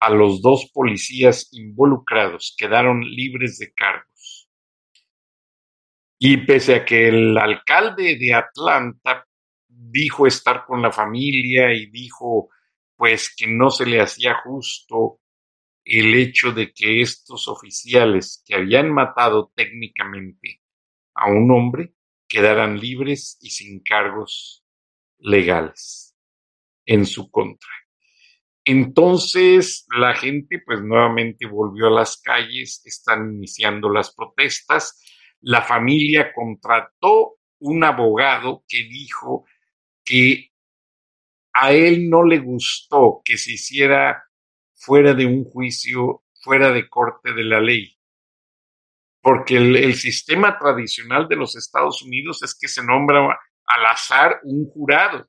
a 0.00 0.10
los 0.10 0.42
dos 0.42 0.70
policías 0.72 1.48
involucrados, 1.52 2.54
quedaron 2.56 3.00
libres 3.00 3.58
de 3.58 3.72
cargos. 3.72 4.48
Y 6.20 6.38
pese 6.38 6.76
a 6.76 6.84
que 6.84 7.08
el 7.08 7.38
alcalde 7.38 8.16
de 8.16 8.34
Atlanta 8.34 9.27
dijo 9.90 10.26
estar 10.26 10.64
con 10.66 10.82
la 10.82 10.92
familia 10.92 11.72
y 11.72 11.86
dijo 11.86 12.50
pues 12.96 13.34
que 13.34 13.46
no 13.46 13.70
se 13.70 13.86
le 13.86 14.00
hacía 14.00 14.34
justo 14.42 15.20
el 15.84 16.14
hecho 16.14 16.52
de 16.52 16.72
que 16.72 17.00
estos 17.00 17.48
oficiales 17.48 18.42
que 18.44 18.56
habían 18.56 18.92
matado 18.92 19.52
técnicamente 19.54 20.60
a 21.14 21.30
un 21.30 21.50
hombre 21.50 21.94
quedaran 22.26 22.78
libres 22.78 23.38
y 23.40 23.50
sin 23.50 23.80
cargos 23.80 24.64
legales 25.18 26.14
en 26.84 27.06
su 27.06 27.30
contra. 27.30 27.70
Entonces 28.64 29.86
la 29.96 30.14
gente 30.14 30.60
pues 30.66 30.82
nuevamente 30.82 31.46
volvió 31.46 31.86
a 31.86 32.00
las 32.00 32.20
calles, 32.20 32.82
están 32.84 33.32
iniciando 33.32 33.88
las 33.88 34.14
protestas, 34.14 35.02
la 35.40 35.62
familia 35.62 36.32
contrató 36.34 37.36
un 37.60 37.84
abogado 37.84 38.64
que 38.68 38.78
dijo 38.84 39.46
que 40.08 40.52
a 41.52 41.72
él 41.72 42.08
no 42.08 42.24
le 42.24 42.38
gustó 42.38 43.20
que 43.22 43.36
se 43.36 43.52
hiciera 43.52 44.24
fuera 44.74 45.12
de 45.12 45.26
un 45.26 45.44
juicio, 45.44 46.22
fuera 46.40 46.70
de 46.70 46.88
corte 46.88 47.34
de 47.34 47.44
la 47.44 47.60
ley. 47.60 47.94
Porque 49.20 49.56
el, 49.56 49.94
sistema 49.94 50.58
tradicional 50.58 51.28
de 51.28 51.36
los 51.36 51.56
Estados 51.56 52.02
Unidos 52.02 52.42
es 52.42 52.56
que 52.58 52.68
se 52.68 52.82
nombra 52.82 53.38
al 53.66 53.86
azar 53.86 54.40
un 54.44 54.66
jurado 54.70 55.28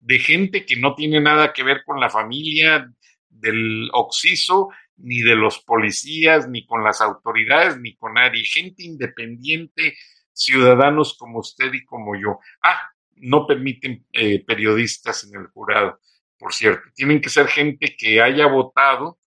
de 0.00 0.18
gente 0.18 0.66
que 0.66 0.76
no 0.76 0.94
tiene 0.94 1.20
nada 1.20 1.54
que 1.54 1.62
ver 1.62 1.82
con 1.86 1.98
la 1.98 2.10
familia 2.10 2.92
del 3.28 3.88
Oxiso, 3.94 4.68
ni 4.96 5.20
de 5.22 5.36
los 5.36 5.60
policías, 5.60 6.46
ni 6.46 6.66
con 6.66 6.84
las 6.84 7.00
autoridades, 7.00 7.78
ni 7.78 7.96
con 7.96 8.14
nadie, 8.14 8.44
gente 8.44 8.82
independiente, 8.82 9.96
ciudadanos 10.32 11.16
como 11.16 11.38
usted 11.38 11.72
y 11.72 11.84
como 11.84 12.16
yo. 12.16 12.38
Ah, 12.62 12.90
no 13.20 13.46
permiten 13.46 14.06
eh, 14.12 14.44
periodistas 14.44 15.24
en 15.24 15.40
el 15.40 15.46
jurado, 15.48 16.00
por 16.38 16.52
cierto. 16.52 16.82
Tienen 16.94 17.20
que 17.20 17.28
ser 17.28 17.46
gente 17.46 17.96
que 17.96 18.20
haya 18.20 18.46
votado, 18.46 19.18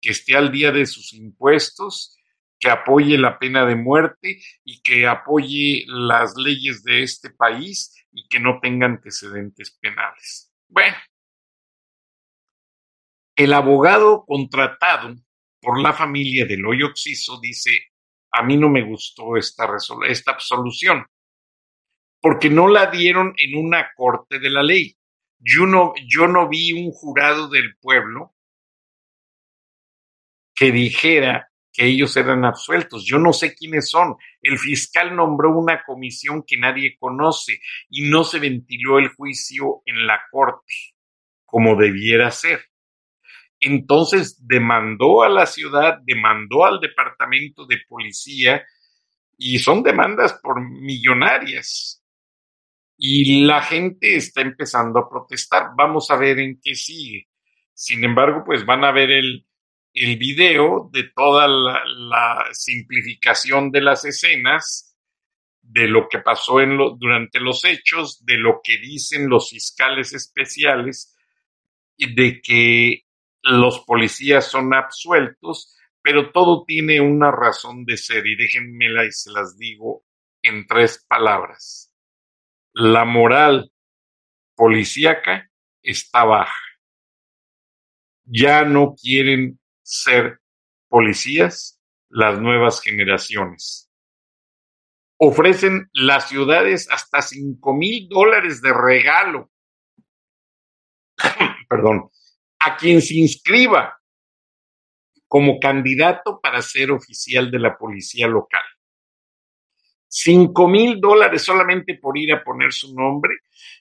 que 0.00 0.10
esté 0.10 0.36
al 0.36 0.50
día 0.50 0.72
de 0.72 0.86
sus 0.86 1.12
impuestos, 1.12 2.16
que 2.58 2.70
apoye 2.70 3.18
la 3.18 3.38
pena 3.38 3.66
de 3.66 3.74
muerte 3.74 4.40
y 4.64 4.82
que 4.82 5.06
apoye 5.06 5.84
las 5.88 6.36
leyes 6.36 6.84
de 6.84 7.02
este 7.02 7.30
país 7.30 7.92
y 8.12 8.28
que 8.28 8.38
no 8.38 8.60
tenga 8.60 8.86
antecedentes 8.86 9.76
penales. 9.80 10.52
Bueno, 10.68 10.96
el 13.34 13.52
abogado 13.52 14.24
contratado 14.26 15.16
por 15.60 15.80
la 15.80 15.92
familia 15.92 16.46
del 16.46 16.64
hoyo 16.64 16.86
oxiso 16.86 17.40
dice, 17.40 17.70
a 18.30 18.42
mí 18.42 18.56
no 18.56 18.68
me 18.68 18.82
gustó 18.82 19.36
esta, 19.36 19.68
esta 20.06 20.32
absolución 20.32 21.04
porque 22.22 22.48
no 22.48 22.68
la 22.68 22.86
dieron 22.86 23.34
en 23.36 23.58
una 23.58 23.90
corte 23.96 24.38
de 24.38 24.48
la 24.48 24.62
ley. 24.62 24.96
Yo 25.40 25.66
no, 25.66 25.92
yo 26.06 26.28
no 26.28 26.48
vi 26.48 26.72
un 26.72 26.92
jurado 26.92 27.48
del 27.48 27.76
pueblo 27.78 28.36
que 30.54 30.70
dijera 30.70 31.50
que 31.72 31.86
ellos 31.86 32.16
eran 32.16 32.44
absueltos. 32.44 33.04
Yo 33.04 33.18
no 33.18 33.32
sé 33.32 33.56
quiénes 33.56 33.90
son. 33.90 34.14
El 34.40 34.56
fiscal 34.58 35.16
nombró 35.16 35.50
una 35.50 35.82
comisión 35.82 36.44
que 36.46 36.56
nadie 36.56 36.96
conoce 36.96 37.58
y 37.90 38.08
no 38.08 38.22
se 38.22 38.38
ventiló 38.38 39.00
el 39.00 39.08
juicio 39.08 39.82
en 39.84 40.06
la 40.06 40.20
corte 40.30 40.74
como 41.44 41.74
debiera 41.74 42.30
ser. 42.30 42.66
Entonces 43.58 44.46
demandó 44.46 45.24
a 45.24 45.28
la 45.28 45.46
ciudad, 45.46 45.98
demandó 46.04 46.64
al 46.66 46.78
departamento 46.78 47.66
de 47.66 47.78
policía 47.88 48.64
y 49.36 49.58
son 49.58 49.82
demandas 49.82 50.34
por 50.34 50.60
millonarias 50.60 52.01
y 53.04 53.44
la 53.44 53.60
gente 53.62 54.14
está 54.14 54.42
empezando 54.42 55.00
a 55.00 55.10
protestar. 55.10 55.70
Vamos 55.76 56.08
a 56.12 56.16
ver 56.16 56.38
en 56.38 56.60
qué 56.62 56.76
sigue. 56.76 57.26
Sin 57.74 58.04
embargo, 58.04 58.44
pues 58.46 58.64
van 58.64 58.84
a 58.84 58.92
ver 58.92 59.10
el, 59.10 59.44
el 59.92 60.16
video 60.18 60.88
de 60.92 61.10
toda 61.12 61.48
la, 61.48 62.44
simplificación 62.52 63.72
de 63.72 63.80
las 63.80 64.04
escenas, 64.04 64.96
de 65.62 65.88
lo 65.88 66.08
que 66.08 66.20
pasó 66.20 66.60
en 66.60 66.76
lo, 66.76 66.90
durante 66.90 67.40
los 67.40 67.64
hechos, 67.64 68.24
de 68.24 68.36
lo 68.38 68.60
que 68.62 68.78
dicen 68.78 69.28
los 69.28 69.50
fiscales 69.50 70.12
especiales, 70.12 71.12
de 71.98 72.40
que 72.40 73.06
los 73.42 73.80
policías 73.80 74.48
son 74.48 74.74
absueltos, 74.74 75.76
pero 76.02 76.30
todo 76.30 76.64
tiene 76.64 77.00
una 77.00 77.32
razón 77.32 77.84
de 77.84 77.96
ser 77.96 78.24
y 78.28 78.36
déjenmela 78.36 79.04
y 79.04 79.10
se 79.10 79.32
las 79.32 79.58
digo 79.58 80.04
en 80.40 80.68
tres 80.68 81.04
palabras 81.08 81.91
la 82.72 83.04
moral 83.04 83.70
policíaca 84.54 85.50
está 85.82 86.24
baja. 86.24 86.62
Ya 88.24 88.64
no 88.64 88.94
quieren 88.94 89.58
ser 89.82 90.40
policías 90.88 91.80
las 92.08 92.38
nuevas 92.38 92.80
generaciones. 92.80 93.90
Ofrecen 95.18 95.88
las 95.92 96.28
ciudades 96.28 96.88
hasta 96.90 97.22
cinco 97.22 97.74
mil 97.74 98.08
dólares 98.08 98.60
de 98.60 98.72
regalo. 98.72 99.50
Perdón. 101.68 102.10
A 102.58 102.76
quien 102.76 103.02
se 103.02 103.14
inscriba 103.16 104.00
como 105.26 105.58
candidato 105.58 106.40
para 106.40 106.62
ser 106.62 106.92
oficial 106.92 107.50
de 107.50 107.58
la 107.58 107.76
policía 107.76 108.28
local. 108.28 108.62
Cinco 110.14 110.68
mil 110.68 111.00
dólares 111.00 111.40
solamente 111.40 111.94
por 111.94 112.18
ir 112.18 112.34
a 112.34 112.44
poner 112.44 112.70
su 112.70 112.94
nombre 112.94 113.32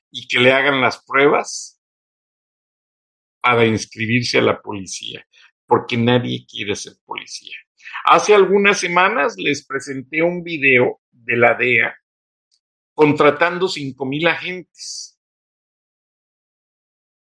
y 0.09 0.29
que 0.29 0.39
le 0.39 0.53
hagan 0.53 0.79
las 0.79 1.03
pruebas 1.03 1.77
para 3.41 3.65
inscribirse 3.65 4.37
a 4.37 4.41
la 4.41 4.61
policía, 4.61 5.27
porque 5.65 5.97
nadie 5.97 6.45
quiere 6.49 6.77
ser 6.77 6.93
policía. 7.03 7.57
Hace 8.05 8.33
algunas 8.33 8.79
semanas 8.79 9.35
les 9.37 9.67
presenté 9.67 10.23
un 10.23 10.41
video 10.41 11.01
de 11.11 11.35
la 11.35 11.53
DEA 11.53 11.93
contratando 12.93 13.67
cinco 13.67 14.05
mil 14.05 14.25
agentes. 14.25 15.19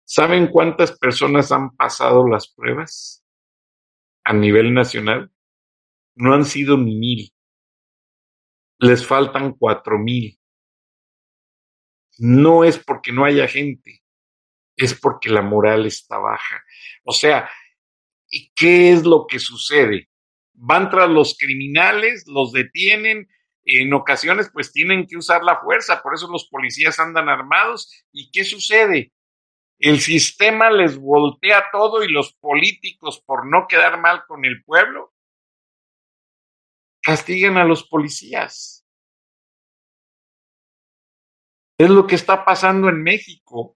¿Saben 0.04 0.48
cuántas 0.48 0.92
personas 1.00 1.54
han 1.54 1.74
pasado 1.78 2.28
las 2.28 2.50
pruebas 2.50 3.24
a 4.26 4.34
nivel 4.34 4.74
nacional? 4.74 5.32
No 6.16 6.34
han 6.34 6.44
sido 6.44 6.78
ni 6.78 6.98
mil 6.98 7.34
les 8.80 9.06
faltan 9.06 9.54
cuatro 9.54 10.00
mil. 10.00 10.40
No 12.18 12.64
es 12.64 12.78
porque 12.78 13.12
no 13.12 13.26
haya 13.26 13.48
gente, 13.48 14.04
es 14.76 15.00
porque 15.00 15.30
la 15.30 15.42
moral 15.42 15.86
está 15.86 16.18
baja. 16.18 16.64
O 17.04 17.14
sea, 17.14 17.50
¿qué 18.56 18.92
es 18.92 19.06
lo 19.06 19.26
que 19.28 19.40
sucede? 19.40 20.10
Van 20.54 20.90
tras 20.90 21.10
los 21.10 21.38
criminales, 21.38 22.26
los 22.28 22.52
detienen, 22.52 23.30
en 23.64 23.94
ocasiones 23.94 24.50
pues 24.52 24.72
tienen 24.72 25.06
que 25.06 25.18
usar 25.18 25.44
la 25.44 25.60
fuerza, 25.60 26.02
por 26.02 26.14
eso 26.16 26.28
los 26.30 26.48
policías 26.50 27.00
andan 27.00 27.30
armados. 27.30 28.06
¿Y 28.12 28.32
qué 28.32 28.44
sucede? 28.44 29.14
El 29.78 30.00
sistema 30.02 30.72
les 30.72 30.98
voltea 30.98 31.66
todo 31.72 32.04
y 32.04 32.10
los 32.10 32.34
políticos, 32.34 33.22
por 33.26 33.46
no 33.46 33.68
quedar 33.68 34.00
mal 34.02 34.24
con 34.28 34.44
el 34.44 34.64
pueblo, 34.64 35.14
castigan 37.10 37.58
a 37.58 37.64
los 37.64 37.88
policías. 37.88 38.86
Es 41.80 41.90
lo 41.90 42.06
que 42.06 42.14
está 42.14 42.46
pasando 42.46 42.88
en 42.88 43.02
México. 43.02 43.76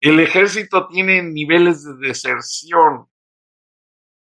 El 0.00 0.20
ejército 0.20 0.88
tiene 0.88 1.22
niveles 1.22 1.84
de 1.84 2.08
deserción 2.08 3.10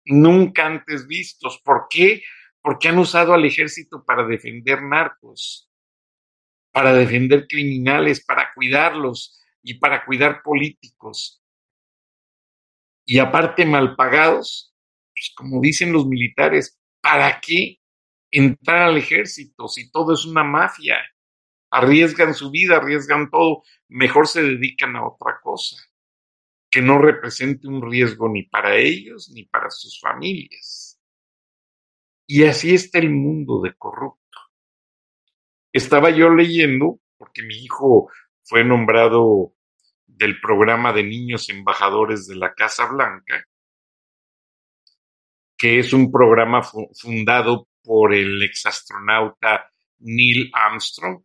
nunca 0.03 0.65
antes 0.65 1.08
vistos. 1.08 1.62
¿Por 1.63 1.87
qué? 1.89 2.21
Porque 2.62 2.89
han 2.89 2.98
usado 2.98 3.33
al 3.33 3.46
ejército 3.46 4.04
para 4.04 4.27
defender 4.27 4.83
narcos, 4.83 5.71
para 6.73 6.91
defender 6.91 7.48
criminales, 7.48 8.25
para 8.25 8.54
cuidarlos 8.54 9.41
y 9.63 9.75
para 9.75 10.04
cuidar 10.04 10.41
políticos. 10.43 11.41
Y 13.06 13.19
aparte 13.19 13.65
mal 13.65 13.96
pagados, 13.96 14.75
pues 15.13 15.31
como 15.37 15.62
dicen 15.62 15.93
los 15.93 16.06
militares, 16.06 16.77
¿para 17.00 17.39
qué 17.39 17.79
entrar 18.32 18.84
al 18.84 18.98
ejército 18.98 19.67
si 19.67 19.92
todo 19.92 20.13
es 20.13 20.25
una 20.25 20.44
mafia. 20.44 20.98
Arriesgan 21.71 22.34
su 22.34 22.50
vida, 22.50 22.77
arriesgan 22.77 23.30
todo, 23.30 23.63
mejor 23.90 24.27
se 24.27 24.42
dedican 24.42 24.96
a 24.96 25.08
otra 25.08 25.40
cosa 25.42 25.77
que 26.69 26.82
no 26.82 27.00
represente 27.00 27.67
un 27.67 27.82
riesgo 27.82 28.30
ni 28.30 28.44
para 28.44 28.75
ellos 28.75 29.32
ni 29.34 29.44
para 29.46 29.69
sus 29.69 30.00
familias. 30.00 31.00
Y 32.27 32.44
así 32.46 32.75
está 32.75 33.00
el 33.00 33.10
mundo 33.10 33.60
de 33.62 33.73
corrupto. 33.73 34.19
Estaba 35.73 36.12
yo 36.12 36.30
leyendo, 36.30 37.00
porque 37.17 37.42
mi 37.42 37.56
hijo 37.56 38.10
fue 38.44 38.63
nombrado 38.63 39.54
del 40.06 40.40
programa 40.40 40.94
de 40.94 41.04
niños 41.04 41.50
embajadores 41.50 42.27
de 42.27 42.36
la 42.36 42.54
Casa 42.54 42.86
Blanca, 42.88 43.46
que 45.58 45.80
es 45.80 45.92
un 45.92 46.12
programa 46.12 46.62
fundado 46.63 47.67
por 47.90 48.13
el 48.13 48.44
exastronauta 48.44 49.67
Neil 49.98 50.52
Armstrong. 50.54 51.23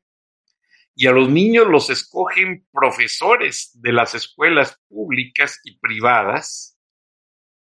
Y 0.94 1.06
a 1.06 1.12
los 1.12 1.28
niños 1.28 1.66
los 1.66 1.90
escogen 1.90 2.66
profesores 2.72 3.70
de 3.74 3.92
las 3.92 4.14
escuelas 4.14 4.80
públicas 4.88 5.60
y 5.64 5.78
privadas, 5.78 6.78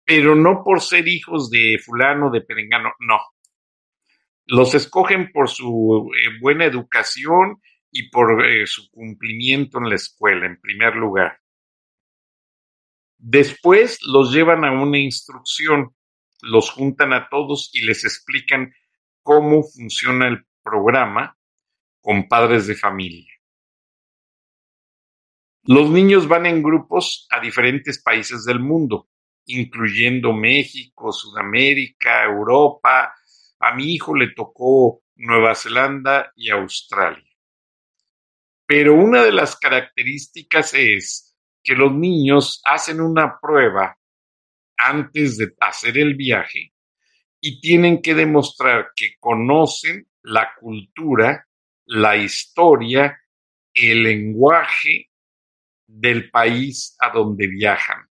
pero 0.05 0.35
no 0.35 0.63
por 0.63 0.83
ser 0.83 1.09
hijos 1.09 1.49
de 1.49 1.81
fulano, 1.83 2.31
de 2.31 2.43
perengano, 2.43 2.93
no. 2.99 3.21
Los 4.45 4.75
escogen 4.75 5.33
por 5.33 5.49
su 5.49 6.11
eh, 6.15 6.39
buena 6.43 6.67
educación 6.67 7.63
y 7.91 8.11
por 8.11 8.45
eh, 8.45 8.67
su 8.67 8.91
cumplimiento 8.91 9.79
en 9.79 9.89
la 9.89 9.95
escuela, 9.95 10.45
en 10.45 10.61
primer 10.61 10.95
lugar. 10.95 11.41
Después 13.17 13.99
los 14.03 14.31
llevan 14.31 14.63
a 14.67 14.73
una 14.73 14.99
instrucción, 14.99 15.97
los 16.45 16.71
juntan 16.71 17.13
a 17.13 17.29
todos 17.29 17.71
y 17.73 17.85
les 17.85 18.05
explican 18.05 18.73
cómo 19.23 19.63
funciona 19.63 20.29
el 20.29 20.45
programa 20.63 21.37
con 22.01 22.29
padres 22.29 22.67
de 22.67 22.75
familia. 22.75 23.33
Los 25.67 25.89
niños 25.89 26.29
van 26.29 26.45
en 26.45 26.63
grupos 26.63 27.27
a 27.31 27.41
diferentes 27.41 28.03
países 28.03 28.45
del 28.45 28.61
mundo, 28.61 29.09
incluyendo 29.47 30.35
México, 30.35 31.11
Sudamérica, 31.11 32.25
Europa. 32.25 33.15
A 33.61 33.75
mi 33.75 33.95
hijo 33.95 34.15
le 34.15 34.35
tocó 34.35 35.03
Nueva 35.17 35.55
Zelanda 35.55 36.33
y 36.37 36.51
Australia. 36.51 37.31
Pero 38.67 38.95
una 38.95 39.23
de 39.23 39.33
las 39.33 39.57
características 39.57 40.75
es 40.75 41.35
que 41.63 41.75
los 41.75 41.93
niños 41.93 42.61
hacen 42.67 43.01
una 43.01 43.39
prueba 43.41 43.99
antes 44.77 45.37
de 45.37 45.55
hacer 45.61 45.99
el 45.99 46.15
viaje 46.15 46.73
y 47.41 47.61
tienen 47.61 48.01
que 48.01 48.15
demostrar 48.15 48.93
que 48.97 49.17
conocen 49.19 50.09
la 50.23 50.53
cultura, 50.59 51.47
la 51.87 52.17
historia, 52.17 53.21
el 53.75 54.03
lenguaje 54.03 55.11
del 55.87 56.31
país 56.31 56.97
a 56.99 57.11
donde 57.11 57.47
viajan. 57.49 58.09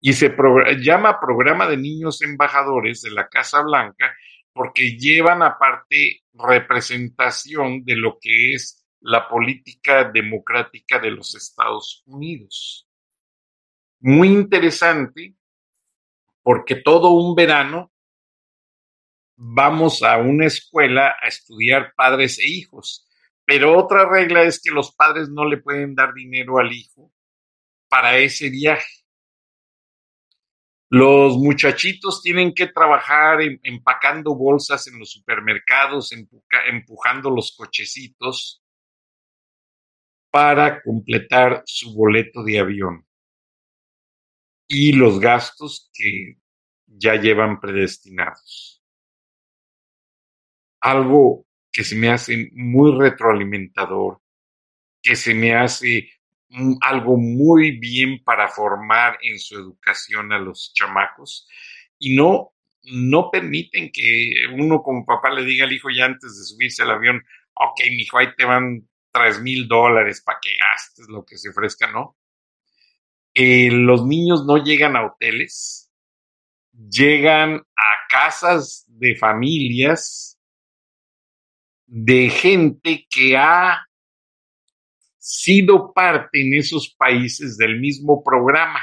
Y 0.00 0.12
se 0.12 0.34
llama 0.80 1.20
Programa 1.20 1.66
de 1.66 1.76
Niños 1.76 2.20
Embajadores 2.22 3.00
de 3.02 3.10
la 3.10 3.28
Casa 3.28 3.62
Blanca 3.62 4.14
porque 4.52 4.96
llevan 4.96 5.42
aparte 5.42 6.22
representación 6.32 7.84
de 7.84 7.96
lo 7.96 8.18
que 8.20 8.54
es 8.54 8.84
la 9.00 9.28
política 9.28 10.10
democrática 10.10 10.98
de 10.98 11.10
los 11.10 11.34
Estados 11.34 12.02
Unidos. 12.06 12.83
Muy 14.06 14.28
interesante 14.28 15.34
porque 16.42 16.74
todo 16.76 17.12
un 17.12 17.34
verano 17.34 17.90
vamos 19.34 20.02
a 20.02 20.18
una 20.18 20.44
escuela 20.44 21.16
a 21.22 21.26
estudiar 21.26 21.94
padres 21.96 22.38
e 22.38 22.46
hijos, 22.46 23.08
pero 23.46 23.74
otra 23.78 24.06
regla 24.06 24.42
es 24.42 24.60
que 24.60 24.70
los 24.70 24.94
padres 24.94 25.30
no 25.30 25.46
le 25.46 25.56
pueden 25.56 25.94
dar 25.94 26.12
dinero 26.12 26.58
al 26.58 26.70
hijo 26.70 27.14
para 27.88 28.18
ese 28.18 28.50
viaje. 28.50 29.06
Los 30.90 31.38
muchachitos 31.38 32.20
tienen 32.20 32.52
que 32.52 32.66
trabajar 32.66 33.38
empacando 33.62 34.34
bolsas 34.34 34.86
en 34.86 34.98
los 34.98 35.12
supermercados, 35.12 36.12
empujando 36.12 37.30
los 37.30 37.56
cochecitos 37.56 38.62
para 40.30 40.82
completar 40.82 41.62
su 41.64 41.94
boleto 41.94 42.44
de 42.44 42.58
avión 42.58 43.06
y 44.76 44.92
los 44.92 45.20
gastos 45.20 45.88
que 45.94 46.38
ya 46.86 47.14
llevan 47.14 47.60
predestinados. 47.60 48.82
Algo 50.80 51.46
que 51.70 51.84
se 51.84 51.94
me 51.94 52.10
hace 52.10 52.50
muy 52.52 52.98
retroalimentador, 52.98 54.20
que 55.00 55.14
se 55.14 55.32
me 55.32 55.54
hace 55.54 56.10
algo 56.80 57.16
muy 57.16 57.78
bien 57.78 58.22
para 58.24 58.48
formar 58.48 59.16
en 59.22 59.38
su 59.38 59.54
educación 59.54 60.32
a 60.32 60.38
los 60.38 60.72
chamacos 60.74 61.48
y 61.98 62.16
no 62.16 62.50
no 62.86 63.30
permiten 63.30 63.90
que 63.92 64.46
uno 64.52 64.82
como 64.82 65.06
papá 65.06 65.30
le 65.30 65.44
diga 65.44 65.64
al 65.64 65.72
hijo 65.72 65.88
ya 65.88 66.04
antes 66.04 66.36
de 66.36 66.44
subirse 66.44 66.82
al 66.82 66.90
avión, 66.90 67.22
ok, 67.54 67.80
hijo, 67.92 68.18
ahí 68.18 68.26
te 68.36 68.44
van 68.44 68.86
tres 69.10 69.40
mil 69.40 69.66
dólares 69.66 70.20
para 70.20 70.38
que 70.42 70.50
gastes 70.56 71.08
lo 71.08 71.24
que 71.24 71.38
se 71.38 71.48
ofrezca, 71.48 71.90
¿no? 71.90 72.18
Los 73.34 74.06
niños 74.06 74.44
no 74.46 74.62
llegan 74.62 74.96
a 74.96 75.06
hoteles, 75.06 75.90
llegan 76.72 77.56
a 77.56 78.08
casas 78.08 78.84
de 78.88 79.16
familias 79.16 80.34
de 81.86 82.28
gente 82.28 83.06
que 83.10 83.36
ha 83.36 83.86
sido 85.18 85.92
parte 85.92 86.42
en 86.42 86.54
esos 86.54 86.94
países 86.94 87.56
del 87.56 87.80
mismo 87.80 88.22
programa. 88.22 88.80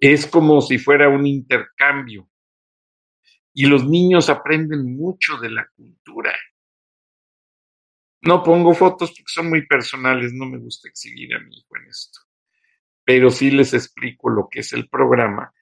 Es 0.00 0.26
como 0.26 0.60
si 0.60 0.78
fuera 0.78 1.08
un 1.08 1.26
intercambio. 1.26 2.28
Y 3.52 3.66
los 3.66 3.86
niños 3.86 4.28
aprenden 4.28 4.96
mucho 4.96 5.36
de 5.38 5.50
la 5.50 5.68
cultura. 5.74 6.34
No 8.22 8.42
pongo 8.42 8.74
fotos 8.74 9.10
porque 9.10 9.24
son 9.26 9.48
muy 9.48 9.66
personales, 9.66 10.32
no 10.32 10.46
me 10.46 10.58
gusta 10.58 10.88
exhibir 10.88 11.34
a 11.34 11.40
mi 11.40 11.56
hijo 11.56 11.76
en 11.76 11.86
esto. 11.88 12.20
Pero 13.04 13.30
sí 13.30 13.50
les 13.50 13.72
explico 13.74 14.28
lo 14.28 14.48
que 14.50 14.60
es 14.60 14.72
el 14.72 14.88
programa 14.88 15.52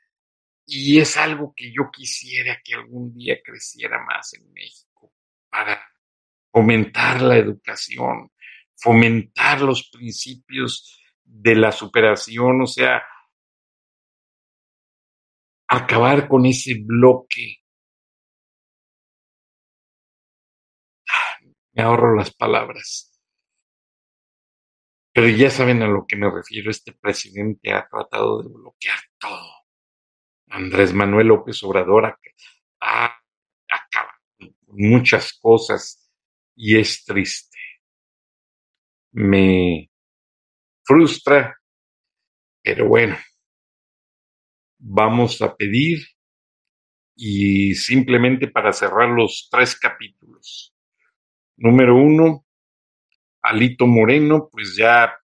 y 0.64 0.98
es 0.98 1.16
algo 1.16 1.54
que 1.54 1.70
yo 1.70 1.90
quisiera 1.92 2.60
que 2.64 2.74
algún 2.74 3.14
día 3.14 3.38
creciera 3.44 4.04
más 4.04 4.34
en 4.34 4.52
México 4.52 5.12
para 5.48 5.80
fomentar 6.50 7.22
la 7.22 7.36
educación, 7.36 8.32
fomentar 8.74 9.60
los 9.60 9.88
principios 9.90 10.98
de 11.22 11.54
la 11.54 11.70
superación, 11.70 12.62
o 12.62 12.66
sea, 12.66 13.02
acabar 15.68 16.26
con 16.28 16.46
ese 16.46 16.76
bloque 16.82 17.62
me 21.76 21.82
ahorro 21.82 22.16
las 22.16 22.34
palabras. 22.34 23.12
Pero 25.12 25.28
ya 25.28 25.50
saben 25.50 25.82
a 25.82 25.86
lo 25.86 26.06
que 26.06 26.16
me 26.16 26.30
refiero. 26.30 26.70
Este 26.70 26.92
presidente 26.92 27.72
ha 27.72 27.86
tratado 27.86 28.42
de 28.42 28.48
bloquear 28.48 28.98
todo. 29.18 29.52
Andrés 30.48 30.94
Manuel 30.94 31.28
López 31.28 31.62
Obrador 31.64 32.18
ha, 32.80 33.04
acabado 33.68 34.18
con 34.38 34.54
muchas 34.68 35.34
cosas 35.34 36.10
y 36.54 36.78
es 36.78 37.04
triste. 37.04 37.58
Me 39.12 39.90
frustra, 40.82 41.58
pero 42.62 42.88
bueno, 42.88 43.18
vamos 44.78 45.42
a 45.42 45.54
pedir 45.54 46.06
y 47.16 47.74
simplemente 47.74 48.48
para 48.48 48.72
cerrar 48.72 49.08
los 49.08 49.48
tres 49.50 49.78
capítulos 49.78 50.75
Número 51.56 51.96
uno, 51.96 52.44
Alito 53.42 53.86
Moreno, 53.86 54.48
pues 54.50 54.76
ya 54.76 55.16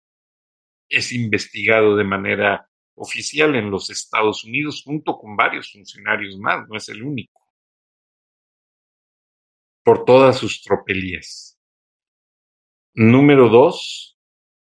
es 0.89 1.13
investigado 1.13 1.97
de 1.97 2.05
manera 2.05 2.69
oficial 2.95 3.55
en 3.57 3.71
los 3.71 3.91
Estados 3.91 4.45
Unidos 4.45 4.83
junto 4.85 5.19
con 5.19 5.37
varios 5.37 5.73
funcionarios 5.73 6.39
más, 6.39 6.69
no 6.69 6.77
es 6.77 6.89
el 6.89 7.03
único, 7.03 7.41
por 9.83 10.05
todas 10.05 10.39
sus 10.39 10.63
tropelías. 10.63 11.59
Número 12.95 13.49
dos, 13.49 14.19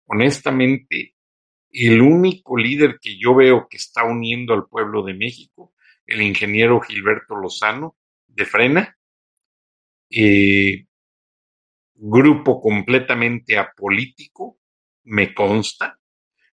honestamente, 0.06 1.16
el 1.72 2.02
único 2.02 2.56
líder 2.58 3.00
que 3.02 3.18
yo 3.18 3.36
veo 3.36 3.68
que 3.68 3.78
está 3.78 4.04
uniendo 4.04 4.54
al 4.54 4.68
pueblo 4.68 5.04
de 5.04 5.16
México, 5.16 5.74
el 6.06 6.22
ingeniero 6.22 6.80
Gilberto 6.82 7.36
Lozano, 7.36 7.98
de 8.28 8.46
Frena, 8.46 8.98
eh, 10.12 10.86
grupo 12.06 12.60
completamente 12.60 13.58
apolítico, 13.58 14.60
me 15.06 15.34
consta, 15.34 15.98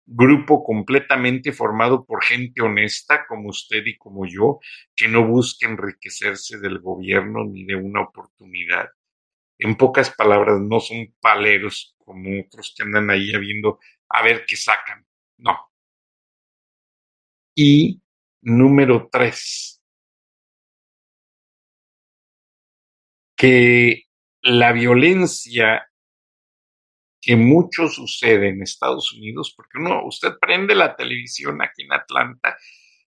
grupo 0.05 0.63
completamente 0.63 1.51
formado 1.51 2.05
por 2.05 2.23
gente 2.23 2.61
honesta 2.61 3.25
como 3.27 3.49
usted 3.49 3.83
y 3.85 3.97
como 3.97 4.27
yo, 4.27 4.59
que 4.95 5.07
no 5.07 5.25
busca 5.25 5.67
enriquecerse 5.67 6.59
del 6.59 6.79
gobierno 6.79 7.45
ni 7.45 7.65
de 7.65 7.75
una 7.75 8.01
oportunidad. 8.01 8.89
En 9.57 9.75
pocas 9.75 10.11
palabras, 10.11 10.59
no 10.61 10.79
son 10.79 11.15
paleros 11.19 11.95
como 11.97 12.41
otros 12.41 12.75
que 12.77 12.83
andan 12.83 13.09
ahí 13.09 13.31
viendo 13.39 13.79
a 14.09 14.23
ver 14.23 14.45
qué 14.47 14.55
sacan. 14.55 15.03
No. 15.37 15.57
Y 17.55 18.01
número 18.41 19.09
tres, 19.11 19.81
que 23.35 24.08
la 24.41 24.71
violencia 24.71 25.85
que 27.21 27.35
mucho 27.35 27.87
sucede 27.87 28.49
en 28.49 28.61
Estados 28.61 29.11
Unidos, 29.13 29.53
porque 29.55 29.77
uno, 29.77 30.05
usted 30.05 30.33
prende 30.39 30.73
la 30.75 30.95
televisión 30.95 31.61
aquí 31.61 31.83
en 31.83 31.93
Atlanta, 31.93 32.57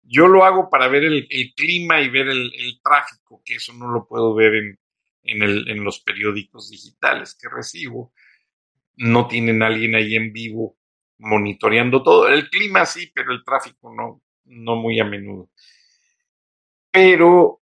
yo 0.01 0.27
lo 0.27 0.43
hago 0.43 0.69
para 0.69 0.87
ver 0.87 1.03
el, 1.03 1.27
clima 1.55 2.01
y 2.01 2.09
ver 2.09 2.27
el, 2.29 2.79
tráfico, 2.83 3.41
que 3.45 3.55
eso 3.55 3.73
no 3.73 3.91
lo 3.91 4.07
puedo 4.07 4.33
ver 4.33 4.53
en, 4.55 5.83
los 5.83 5.99
periódicos 5.99 6.69
digitales 6.69 7.37
que 7.39 7.47
recibo. 7.47 8.11
No 8.95 9.27
tienen 9.27 9.61
alguien 9.61 9.93
ahí 9.95 10.15
en 10.15 10.33
vivo 10.33 10.77
monitoreando 11.19 12.01
todo. 12.01 12.27
El 12.27 12.49
clima 12.49 12.85
sí, 12.85 13.11
pero 13.13 13.31
el 13.31 13.43
tráfico 13.43 13.93
no, 13.93 14.23
no 14.45 14.75
muy 14.77 14.99
a 14.99 15.05
menudo. 15.05 15.51
Pero 16.91 17.58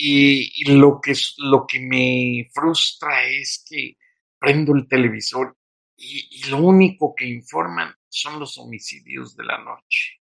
y, 0.00 0.72
lo, 0.76 1.00
que, 1.00 1.12
lo 1.38 1.66
que 1.66 1.80
me 1.80 2.48
frustra 2.54 3.24
es 3.24 3.64
que 3.68 3.96
prendo 4.38 4.72
el 4.72 4.86
televisor 4.86 5.56
y, 5.96 6.48
lo 6.48 6.58
único 6.58 7.16
que 7.16 7.26
informan 7.26 7.92
son 8.08 8.38
los 8.38 8.58
homicidios 8.58 9.34
de 9.34 9.42
la 9.42 9.58
noche 9.58 10.20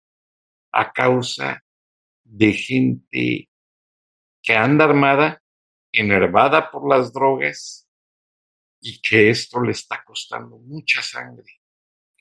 a 0.72 0.90
causa 0.92 1.62
de 2.24 2.52
gente 2.54 3.50
que 4.42 4.54
anda 4.54 4.86
armada, 4.86 5.42
enervada 5.92 6.70
por 6.70 6.88
las 6.88 7.12
drogas 7.12 7.86
y 8.80 9.02
que 9.02 9.28
esto 9.28 9.60
le 9.60 9.72
está 9.72 10.02
costando 10.04 10.56
mucha 10.58 11.02
sangre 11.02 11.60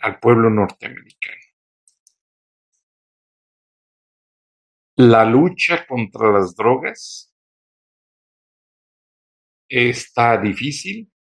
al 0.01 0.19
pueblo 0.19 0.49
norteamericano. 0.49 1.41
La 4.97 5.23
lucha 5.23 5.87
contra 5.87 6.31
las 6.33 6.53
drogas 6.53 7.34
está 9.67 10.37
difícil 10.37 11.11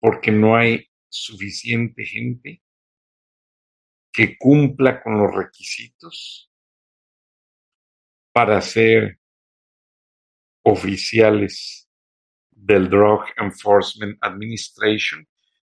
porque 0.00 0.30
no 0.30 0.56
hay 0.56 0.86
suficiente 1.08 2.04
gente 2.04 2.62
que 4.12 4.36
cumpla 4.38 5.02
con 5.02 5.18
los 5.18 5.34
requisitos 5.34 6.50
para 8.32 8.60
ser 8.60 9.18
oficiales 10.62 11.88
del 12.50 12.88
Drug 12.88 13.24
Enforcement 13.36 14.18
Administration 14.20 15.26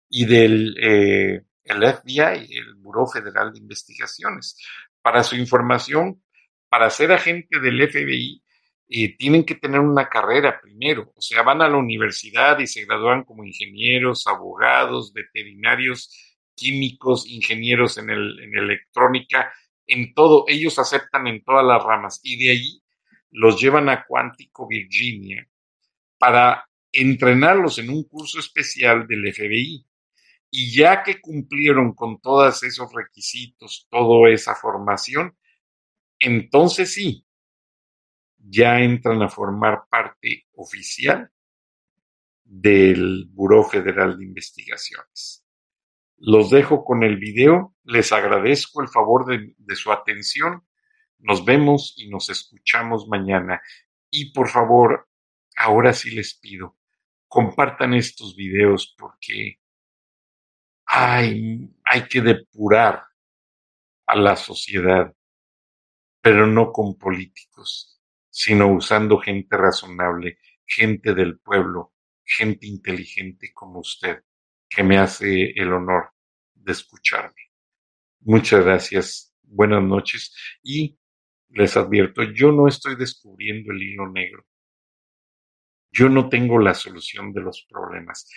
y 0.10 0.26
del 0.26 0.76
eh, 0.82 1.42
el 1.68 1.84
FBI, 1.84 2.58
el 2.58 2.76
Buró 2.76 3.08
Federal 3.08 3.52
de 3.52 3.60
Investigaciones. 3.60 4.58
Para 5.02 5.24
su 5.24 5.36
información, 5.36 6.24
para 6.70 6.90
ser 6.90 7.12
agente 7.12 7.60
del 7.60 7.90
FBI, 7.90 8.42
eh, 8.90 9.18
tienen 9.18 9.44
que 9.46 9.56
tener 9.56 9.82
una 9.82 10.08
carrera 10.08 10.62
primero, 10.62 11.12
o 11.16 11.22
sea, 11.22 11.44
van 11.44 11.62
a 11.62 11.68
la 11.68 11.78
universidad 11.78 12.58
y 12.60 12.68
se 12.68 12.86
gradúan 12.86 13.24
como 13.24 13.44
ingenieros, 13.44 14.28
abogados, 14.28 15.12
veterinarios, 15.14 16.38
químicos, 16.56 17.28
ingenieros 17.28 17.98
en, 17.98 18.10
el, 18.10 18.40
en 18.40 18.58
electrónica, 18.58 19.52
en 19.86 20.14
todo, 20.14 20.46
ellos 20.48 20.80
aceptan 20.80 21.28
en 21.28 21.44
todas 21.44 21.66
las 21.66 21.84
ramas 21.84 22.20
y 22.24 22.38
de 22.44 22.52
ahí 22.52 22.84
los 23.32 23.62
llevan 23.62 23.90
a 23.90 24.06
Cuántico, 24.06 24.68
Virginia, 24.68 25.48
para 26.18 26.68
entrenarlos 26.92 27.78
en 27.80 27.90
un 27.90 28.04
curso 28.06 28.40
especial 28.40 29.06
del 29.08 29.34
FBI. 29.34 29.86
Y 30.50 30.76
ya 30.76 31.04
que 31.04 31.20
cumplieron 31.20 31.94
con 31.94 32.22
todos 32.22 32.64
esos 32.64 32.92
requisitos, 32.94 33.86
toda 33.90 34.30
esa 34.32 34.56
formación, 34.56 35.38
entonces 36.20 36.94
sí, 36.94 37.27
ya 38.50 38.80
entran 38.80 39.22
a 39.22 39.30
formar 39.30 39.84
parte 39.90 40.48
oficial 40.54 41.30
del 42.44 43.26
Buró 43.30 43.64
Federal 43.64 44.18
de 44.18 44.26
Investigaciones. 44.26 45.46
Los 46.18 46.50
dejo 46.50 46.84
con 46.84 47.04
el 47.04 47.18
video, 47.18 47.76
les 47.84 48.12
agradezco 48.12 48.82
el 48.82 48.88
favor 48.88 49.26
de, 49.26 49.54
de 49.58 49.76
su 49.76 49.92
atención, 49.92 50.64
nos 51.20 51.44
vemos 51.44 51.94
y 51.98 52.10
nos 52.10 52.30
escuchamos 52.30 53.08
mañana. 53.08 53.62
Y 54.10 54.32
por 54.32 54.48
favor, 54.48 55.10
ahora 55.58 55.94
sí 55.94 56.12
les 56.12 56.36
pido, 56.40 56.78
compartan 57.28 57.94
estos 57.94 58.36
videos 58.36 58.96
porque 58.98 59.60
hay, 60.86 61.70
hay 61.84 62.08
que 62.08 62.22
depurar 62.22 63.04
a 64.06 64.16
la 64.16 64.38
sociedad, 64.38 65.14
pero 66.22 66.48
no 66.48 66.72
con 66.72 66.98
políticos 66.98 67.97
sino 68.40 68.72
usando 68.72 69.18
gente 69.18 69.58
razonable, 69.58 70.38
gente 70.64 71.16
del 71.16 71.40
pueblo, 71.40 71.96
gente 72.24 72.68
inteligente 72.68 73.52
como 73.52 73.80
usted, 73.80 74.24
que 74.70 74.84
me 74.84 75.00
hace 75.00 75.54
el 75.56 75.74
honor 75.74 76.12
de 76.54 76.72
escucharme. 76.72 77.42
Muchas 78.20 78.64
gracias, 78.64 79.36
buenas 79.42 79.82
noches 79.82 80.36
y 80.62 81.00
les 81.50 81.76
advierto, 81.78 82.22
yo 82.22 82.52
no 82.52 82.68
estoy 82.68 82.96
descubriendo 82.96 83.72
el 83.72 83.82
hilo 83.82 84.08
negro. 84.08 84.46
Yo 85.92 86.08
no 86.08 86.30
tengo 86.30 86.60
la 86.60 86.76
solución 86.76 87.34
de 87.34 87.42
los 87.42 87.66
problemas. 87.68 88.30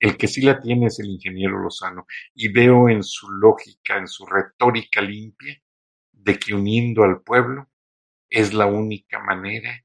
El 0.00 0.16
que 0.16 0.26
sí 0.26 0.40
la 0.40 0.58
tiene 0.58 0.86
es 0.86 1.00
el 1.00 1.10
ingeniero 1.10 1.58
Lozano 1.58 2.06
y 2.32 2.50
veo 2.50 2.88
en 2.88 3.02
su 3.02 3.30
lógica, 3.30 3.98
en 3.98 4.08
su 4.08 4.24
retórica 4.24 5.02
limpia, 5.02 5.62
de 6.12 6.38
que 6.38 6.54
uniendo 6.54 7.04
al 7.04 7.20
pueblo 7.20 7.68
es 8.30 8.52
la 8.52 8.66
única 8.66 9.18
manera 9.18 9.84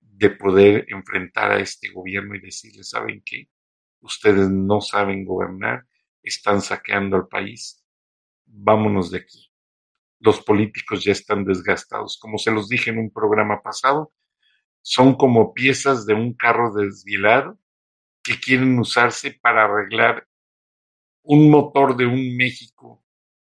de 0.00 0.30
poder 0.30 0.86
enfrentar 0.88 1.52
a 1.52 1.60
este 1.60 1.90
gobierno 1.90 2.34
y 2.34 2.40
decirle, 2.40 2.82
¿saben 2.82 3.22
qué? 3.24 3.48
Ustedes 4.00 4.48
no 4.50 4.80
saben 4.80 5.24
gobernar, 5.24 5.86
están 6.22 6.60
saqueando 6.60 7.16
al 7.16 7.28
país, 7.28 7.84
vámonos 8.46 9.10
de 9.10 9.18
aquí. 9.18 9.52
Los 10.20 10.40
políticos 10.42 11.04
ya 11.04 11.12
están 11.12 11.44
desgastados. 11.44 12.18
Como 12.18 12.38
se 12.38 12.50
los 12.50 12.68
dije 12.68 12.90
en 12.90 12.98
un 12.98 13.12
programa 13.12 13.62
pasado, 13.62 14.12
son 14.82 15.14
como 15.14 15.54
piezas 15.54 16.06
de 16.06 16.14
un 16.14 16.34
carro 16.34 16.72
desvielado 16.72 17.58
que 18.22 18.38
quieren 18.40 18.78
usarse 18.78 19.38
para 19.40 19.64
arreglar 19.64 20.26
un 21.22 21.50
motor 21.50 21.96
de 21.96 22.06
un 22.06 22.36
México 22.36 23.04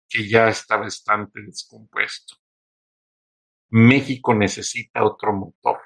que 0.07 0.27
ya 0.27 0.47
está 0.47 0.77
bastante 0.77 1.41
descompuesto. 1.41 2.42
México 3.75 4.35
necesita 4.35 5.03
otro 5.03 5.33
motor, 5.33 5.79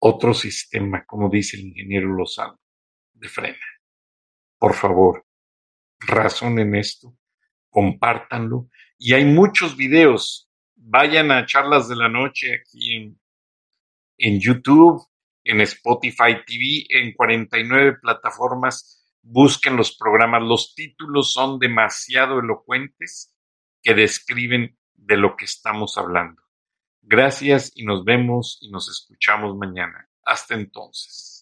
otro 0.00 0.34
sistema, 0.34 1.06
como 1.06 1.30
dice 1.30 1.56
el 1.56 1.68
ingeniero 1.68 2.08
Lozano, 2.08 2.60
de 3.14 3.26
frena. 3.26 3.66
Por 4.58 4.74
favor, 4.74 5.24
razonen 5.98 6.74
esto, 6.74 7.16
compártanlo. 7.70 8.68
Y 8.98 9.14
hay 9.14 9.24
muchos 9.24 9.78
videos. 9.78 10.50
Vayan 10.74 11.30
a 11.30 11.46
charlas 11.46 11.88
de 11.88 11.96
la 11.96 12.10
noche 12.10 12.52
aquí 12.52 12.96
en, 12.96 13.18
en 14.18 14.40
YouTube, 14.40 15.06
en 15.42 15.62
Spotify 15.62 16.44
TV, 16.46 16.84
en 16.90 17.14
49 17.14 17.96
plataformas. 18.02 19.08
Busquen 19.22 19.78
los 19.78 19.96
programas. 19.96 20.42
Los 20.42 20.74
títulos 20.74 21.32
son 21.32 21.58
demasiado 21.58 22.40
elocuentes 22.40 23.34
que 23.82 23.94
describen 23.94 24.76
de 25.06 25.16
lo 25.16 25.36
que 25.36 25.44
estamos 25.44 25.98
hablando. 25.98 26.42
Gracias 27.02 27.72
y 27.74 27.84
nos 27.84 28.04
vemos 28.04 28.58
y 28.62 28.70
nos 28.70 28.88
escuchamos 28.88 29.56
mañana. 29.56 30.08
Hasta 30.24 30.54
entonces. 30.54 31.34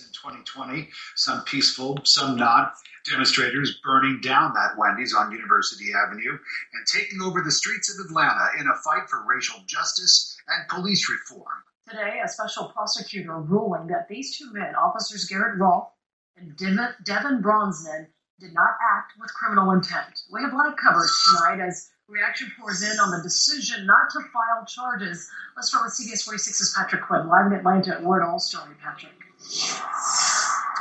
in 0.00 0.06
2020, 0.12 0.88
some 1.14 1.44
peaceful, 1.44 1.98
some 2.04 2.36
not. 2.36 2.74
Demonstrators 3.08 3.80
burning 3.84 4.20
down 4.22 4.54
that 4.54 4.76
Wendy's 4.78 5.14
on 5.14 5.30
University 5.30 5.92
Avenue 5.92 6.32
and 6.32 6.86
taking 6.86 7.20
over 7.20 7.42
the 7.42 7.52
streets 7.52 7.92
of 7.92 8.04
Atlanta 8.06 8.48
in 8.58 8.66
a 8.66 8.74
fight 8.82 9.08
for 9.08 9.24
racial 9.26 9.60
justice 9.66 10.36
and 10.48 10.68
police 10.68 11.08
reform. 11.08 11.53
Today, 11.88 12.20
a 12.24 12.28
special 12.28 12.68
prosecutor 12.68 13.36
ruling 13.36 13.88
that 13.88 14.08
these 14.08 14.38
two 14.38 14.50
men, 14.54 14.74
officers 14.74 15.26
Garrett 15.26 15.58
Rolfe 15.58 15.88
and 16.34 16.56
Devin 16.56 17.42
Bronsnan, 17.42 18.08
did 18.40 18.54
not 18.54 18.70
act 18.96 19.12
with 19.20 19.32
criminal 19.34 19.70
intent. 19.70 20.22
We 20.32 20.40
have 20.40 20.54
live 20.54 20.76
coverage 20.82 21.10
tonight 21.28 21.60
as 21.62 21.90
reaction 22.08 22.50
pours 22.58 22.82
in 22.82 22.98
on 22.98 23.10
the 23.10 23.22
decision 23.22 23.84
not 23.84 24.08
to 24.12 24.20
file 24.32 24.64
charges. 24.66 25.30
Let's 25.56 25.68
start 25.68 25.84
with 25.84 25.92
CBS 25.92 26.26
46's 26.26 26.74
Patrick 26.74 27.02
Quinn, 27.02 27.28
live 27.28 27.46
in 27.46 27.52
Atlanta 27.52 27.96
at 27.96 28.02
Ward 28.02 28.22
All 28.22 28.38
Star. 28.38 28.66
Patrick. 28.82 29.12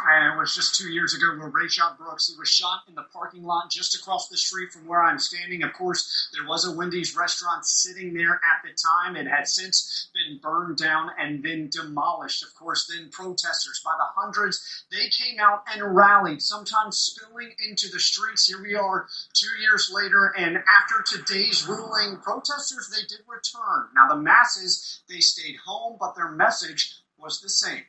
It 0.06 0.38
was 0.38 0.54
just 0.54 0.76
two 0.76 0.91
years 0.91 1.14
ago 1.14 1.28
where 1.38 1.49
Rayshot 1.49 1.97
Brooks, 1.97 2.28
he 2.28 2.38
was 2.38 2.49
shot 2.49 2.82
in 2.89 2.95
the 2.95 3.06
parking 3.14 3.43
lot 3.43 3.72
just 3.72 3.95
across 3.95 4.28
the 4.28 4.36
street 4.36 4.72
from 4.72 4.86
where 4.86 5.01
I'm 5.01 5.18
standing. 5.18 5.64
Of 5.64 5.72
course, 5.74 6.30
there 6.34 6.45
was 6.45 6.66
a 6.66 6.76
Wendy's 6.76 7.16
restaurant 7.16 7.66
sitting 7.66 8.14
there 8.14 8.34
at 8.34 8.64
the 8.64 8.72
time. 8.74 9.16
It 9.16 9.28
had 9.28 9.47
since 9.47 10.10
been 10.14 10.39
burned 10.41 10.78
down 10.78 11.12
and 11.18 11.41
then 11.41 11.70
demolished. 11.70 12.43
Of 12.43 12.54
course, 12.56 12.86
then 12.88 13.10
protesters 13.12 13.82
by 13.84 13.93
the 13.97 14.22
hundreds, 14.22 14.86
they 14.91 15.08
came 15.10 15.39
out 15.39 15.64
and 15.74 15.95
rallied, 15.95 16.41
sometimes 16.41 16.97
spilling 16.97 17.54
into 17.66 17.88
the 17.89 17.99
streets. 17.99 18.45
Here 18.47 18.62
we 18.62 18.76
are 18.76 19.08
two 19.34 19.62
years 19.62 19.89
later, 19.93 20.34
and 20.38 20.58
after 20.58 21.01
today's 21.06 21.66
ruling, 21.66 22.18
protesters, 22.18 22.89
they 22.89 23.06
did 23.08 23.26
return. 23.28 23.88
Now, 23.95 24.10
the 24.10 24.22
masses, 24.22 25.01
they 25.08 25.20
stayed 25.20 25.56
home, 25.66 25.97
but 25.99 26.16
their 26.16 26.32
message 26.32 26.97
was 27.18 27.39
the 27.39 27.49
same 27.49 27.84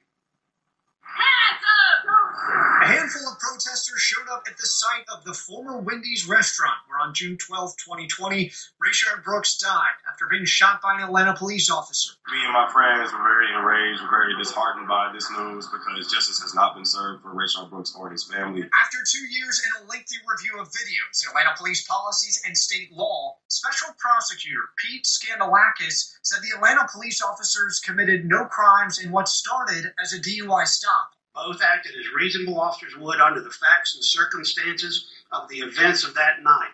hands 1.16 1.62
up. 1.62 2.23
A 2.34 2.86
handful 2.86 3.30
of 3.30 3.38
protesters 3.38 4.00
showed 4.00 4.28
up 4.28 4.42
at 4.50 4.58
the 4.58 4.66
site 4.66 5.06
of 5.14 5.22
the 5.24 5.32
former 5.32 5.78
Wendy's 5.78 6.26
restaurant 6.26 6.74
where 6.88 6.98
on 6.98 7.14
June 7.14 7.38
12, 7.38 7.76
2020, 7.78 8.50
Rayshard 8.82 9.22
Brooks 9.22 9.56
died 9.56 9.94
after 10.10 10.26
being 10.26 10.44
shot 10.44 10.82
by 10.82 10.94
an 10.94 11.02
Atlanta 11.02 11.34
police 11.34 11.70
officer. 11.70 12.10
Me 12.32 12.42
and 12.42 12.52
my 12.52 12.68
friends 12.72 13.12
were 13.12 13.22
very 13.22 13.54
enraged, 13.54 14.02
were 14.02 14.10
very 14.10 14.36
disheartened 14.36 14.88
by 14.88 15.12
this 15.14 15.30
news 15.30 15.68
because 15.70 16.10
justice 16.10 16.42
has 16.42 16.54
not 16.54 16.74
been 16.74 16.84
served 16.84 17.22
for 17.22 17.30
Rayshard 17.30 17.70
Brooks 17.70 17.94
or 17.96 18.10
his 18.10 18.24
family. 18.24 18.68
After 18.74 18.98
two 19.06 19.24
years 19.30 19.62
and 19.64 19.84
a 19.84 19.88
lengthy 19.88 20.16
review 20.26 20.60
of 20.60 20.68
videos, 20.68 21.22
Atlanta 21.28 21.54
police 21.56 21.86
policies, 21.86 22.42
and 22.44 22.58
state 22.58 22.90
law, 22.92 23.36
Special 23.46 23.94
Prosecutor 23.96 24.70
Pete 24.76 25.04
Scandalakis 25.04 26.18
said 26.22 26.42
the 26.42 26.56
Atlanta 26.56 26.88
police 26.90 27.22
officers 27.22 27.78
committed 27.78 28.24
no 28.24 28.46
crimes 28.46 28.98
in 28.98 29.12
what 29.12 29.28
started 29.28 29.94
as 30.02 30.12
a 30.12 30.18
DUI 30.18 30.66
stop. 30.66 31.13
Both 31.34 31.62
acted 31.62 31.96
as 31.96 32.12
reasonable 32.12 32.60
officers 32.60 32.96
would 32.96 33.20
under 33.20 33.40
the 33.40 33.50
facts 33.50 33.94
and 33.94 34.04
circumstances 34.04 35.08
of 35.32 35.48
the 35.48 35.58
events 35.60 36.04
of 36.04 36.14
that 36.14 36.42
night. 36.42 36.70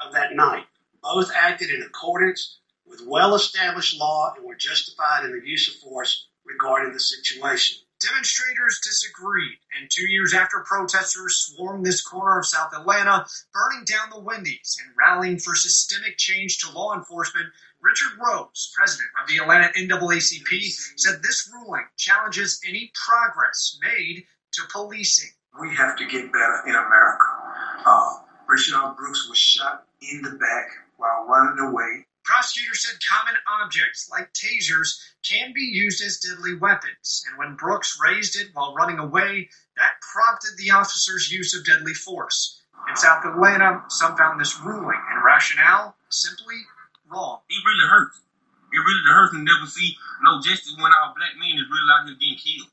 Of 0.00 0.12
that 0.14 0.34
night, 0.34 0.66
both 1.02 1.30
acted 1.34 1.70
in 1.70 1.82
accordance 1.82 2.58
with 2.86 3.02
well-established 3.06 3.96
law 3.98 4.34
and 4.36 4.44
were 4.46 4.54
justified 4.54 5.24
in 5.24 5.32
the 5.32 5.46
use 5.46 5.68
of 5.68 5.80
force 5.80 6.26
regarding 6.44 6.92
the 6.92 7.00
situation. 7.00 7.78
Demonstrators 8.00 8.80
disagreed, 8.80 9.58
and 9.76 9.90
two 9.90 10.06
years 10.06 10.32
after 10.32 10.60
protesters 10.60 11.36
swarmed 11.36 11.84
this 11.84 12.00
corner 12.00 12.38
of 12.38 12.46
South 12.46 12.72
Atlanta, 12.72 13.26
burning 13.52 13.84
down 13.84 14.10
the 14.10 14.20
Wendy's 14.20 14.76
and 14.84 14.94
rallying 14.96 15.38
for 15.38 15.56
systemic 15.56 16.16
change 16.16 16.58
to 16.58 16.70
law 16.70 16.94
enforcement, 16.94 17.46
Richard 17.80 18.12
Rose, 18.24 18.72
president 18.76 19.08
of 19.20 19.28
the 19.28 19.38
Atlanta 19.38 19.72
NAACP, 19.76 20.72
said 20.96 21.22
this 21.22 21.50
ruling 21.52 21.86
challenges 21.96 22.60
any 22.66 22.92
progress 22.94 23.78
made 23.82 24.24
to 24.52 24.62
policing. 24.70 25.30
We 25.60 25.74
have 25.74 25.96
to 25.96 26.06
get 26.06 26.32
better 26.32 26.62
in 26.66 26.74
America. 26.76 27.26
Uh, 27.84 28.18
Rayshard 28.48 28.96
Brooks 28.96 29.28
was 29.28 29.38
shot 29.38 29.86
in 30.00 30.22
the 30.22 30.30
back 30.30 30.68
while 30.98 31.26
running 31.26 31.58
away. 31.58 32.06
Prosecutors 32.28 32.82
said 32.82 33.00
common 33.08 33.40
objects 33.46 34.10
like 34.10 34.34
tasers 34.34 35.00
can 35.22 35.54
be 35.54 35.62
used 35.62 36.04
as 36.04 36.18
deadly 36.18 36.56
weapons, 36.56 37.24
and 37.26 37.38
when 37.38 37.56
Brooks 37.56 37.98
raised 38.04 38.36
it 38.36 38.50
while 38.52 38.74
running 38.74 38.98
away, 38.98 39.48
that 39.78 40.02
prompted 40.02 40.50
the 40.58 40.72
officer's 40.72 41.32
use 41.32 41.56
of 41.56 41.64
deadly 41.64 41.94
force. 41.94 42.60
In 42.86 42.96
South 42.96 43.24
Atlanta, 43.24 43.82
some 43.88 44.14
found 44.14 44.38
this 44.38 44.60
ruling 44.60 45.00
and 45.10 45.24
rationale 45.24 45.96
simply 46.10 46.56
wrong. 47.10 47.40
It 47.48 47.64
really 47.64 47.88
hurts. 47.88 48.20
It 48.74 48.76
really 48.76 49.04
hurts 49.08 49.32
to 49.32 49.38
never 49.38 49.64
see 49.64 49.96
no 50.22 50.42
justice 50.42 50.76
when 50.76 50.92
our 50.92 51.14
black 51.16 51.32
men 51.38 51.56
is 51.56 51.64
really 51.70 51.88
out 51.96 52.08
here 52.08 52.16
getting 52.20 52.36
killed. 52.36 52.68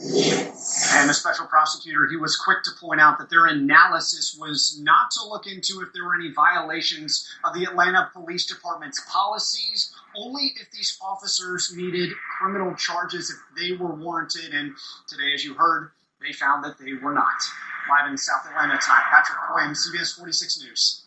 And 0.00 1.08
the 1.08 1.14
special 1.14 1.46
prosecutor, 1.46 2.06
he 2.08 2.16
was 2.16 2.36
quick 2.36 2.62
to 2.64 2.70
point 2.80 3.00
out 3.00 3.18
that 3.18 3.30
their 3.30 3.46
analysis 3.46 4.36
was 4.38 4.78
not 4.82 5.10
to 5.12 5.28
look 5.28 5.46
into 5.46 5.80
if 5.80 5.92
there 5.92 6.04
were 6.04 6.14
any 6.14 6.30
violations 6.32 7.28
of 7.44 7.54
the 7.54 7.64
Atlanta 7.64 8.10
Police 8.12 8.46
Department's 8.46 9.02
policies, 9.10 9.94
only 10.16 10.54
if 10.60 10.70
these 10.70 10.98
officers 11.02 11.72
needed 11.76 12.10
criminal 12.38 12.74
charges 12.74 13.30
if 13.30 13.36
they 13.58 13.72
were 13.72 13.94
warranted. 13.94 14.54
And 14.54 14.74
today, 15.08 15.32
as 15.34 15.44
you 15.44 15.54
heard, 15.54 15.90
they 16.20 16.32
found 16.32 16.64
that 16.64 16.78
they 16.78 16.94
were 16.94 17.14
not. 17.14 17.42
Live 17.90 18.10
in 18.10 18.16
South 18.16 18.46
Atlanta 18.48 18.78
time, 18.78 19.02
Patrick 19.10 19.38
Quinn, 19.50 19.70
CBS 19.70 20.16
46 20.16 20.62
News. 20.62 21.04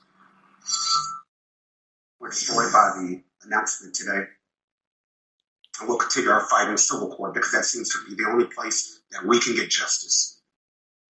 We're 2.20 2.30
destroyed 2.30 2.72
by 2.72 2.92
the 2.98 3.24
announcement 3.46 3.96
today 3.96 4.26
we'll 5.84 5.98
continue 5.98 6.30
our 6.30 6.46
fight 6.48 6.70
in 6.70 6.78
civil 6.78 7.14
court 7.16 7.34
because 7.34 7.52
that 7.52 7.66
seems 7.66 7.90
to 7.92 8.00
be 8.08 8.16
the 8.16 8.30
only 8.30 8.46
place 8.46 9.02
that 9.12 9.26
we 9.26 9.40
can 9.40 9.56
get 9.56 9.70
justice. 9.70 10.40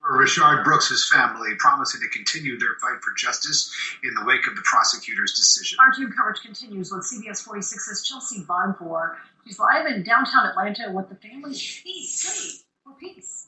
For 0.01 0.23
Rayshard 0.23 0.63
Brooks' 0.63 1.09
family, 1.11 1.49
promising 1.57 2.01
to 2.01 2.09
continue 2.15 2.59
their 2.59 2.75
fight 2.79 3.01
for 3.01 3.13
justice 3.17 3.73
in 4.03 4.13
the 4.13 4.23
wake 4.25 4.45
of 4.47 4.55
the 4.55 4.61
prosecutor's 4.63 5.33
decision. 5.33 5.79
Our 5.79 5.91
team 5.91 6.13
coverage 6.15 6.41
continues 6.41 6.91
with 6.91 7.01
CBS 7.01 7.43
46's 7.47 8.07
Chelsea 8.07 8.43
Vinepour. 8.43 9.15
She's 9.45 9.57
live 9.57 9.87
in 9.87 10.03
downtown 10.03 10.45
Atlanta 10.45 10.91
with 10.91 11.09
the 11.09 11.15
family. 11.15 11.53
Peace, 11.53 12.63
for 12.83 12.93
peace. 12.99 13.47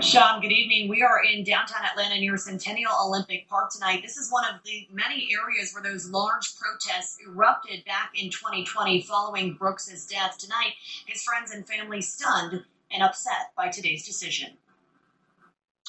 Sean, 0.00 0.40
good 0.40 0.52
evening. 0.52 0.88
We 0.88 1.02
are 1.02 1.22
in 1.22 1.44
downtown 1.44 1.84
Atlanta 1.84 2.20
near 2.20 2.36
Centennial 2.36 2.92
Olympic 3.04 3.48
Park 3.48 3.70
tonight. 3.70 4.02
This 4.02 4.16
is 4.16 4.30
one 4.30 4.44
of 4.44 4.60
the 4.64 4.86
many 4.92 5.28
areas 5.32 5.72
where 5.72 5.82
those 5.82 6.10
large 6.10 6.54
protests 6.56 7.18
erupted 7.26 7.84
back 7.84 8.12
in 8.14 8.30
2020 8.30 9.02
following 9.02 9.54
Brooks's 9.54 10.06
death. 10.06 10.36
Tonight, 10.38 10.74
his 11.06 11.22
friends 11.22 11.52
and 11.52 11.66
family 11.66 12.02
stunned 12.02 12.64
and 12.92 13.02
upset 13.02 13.52
by 13.56 13.68
today's 13.68 14.06
decision. 14.06 14.50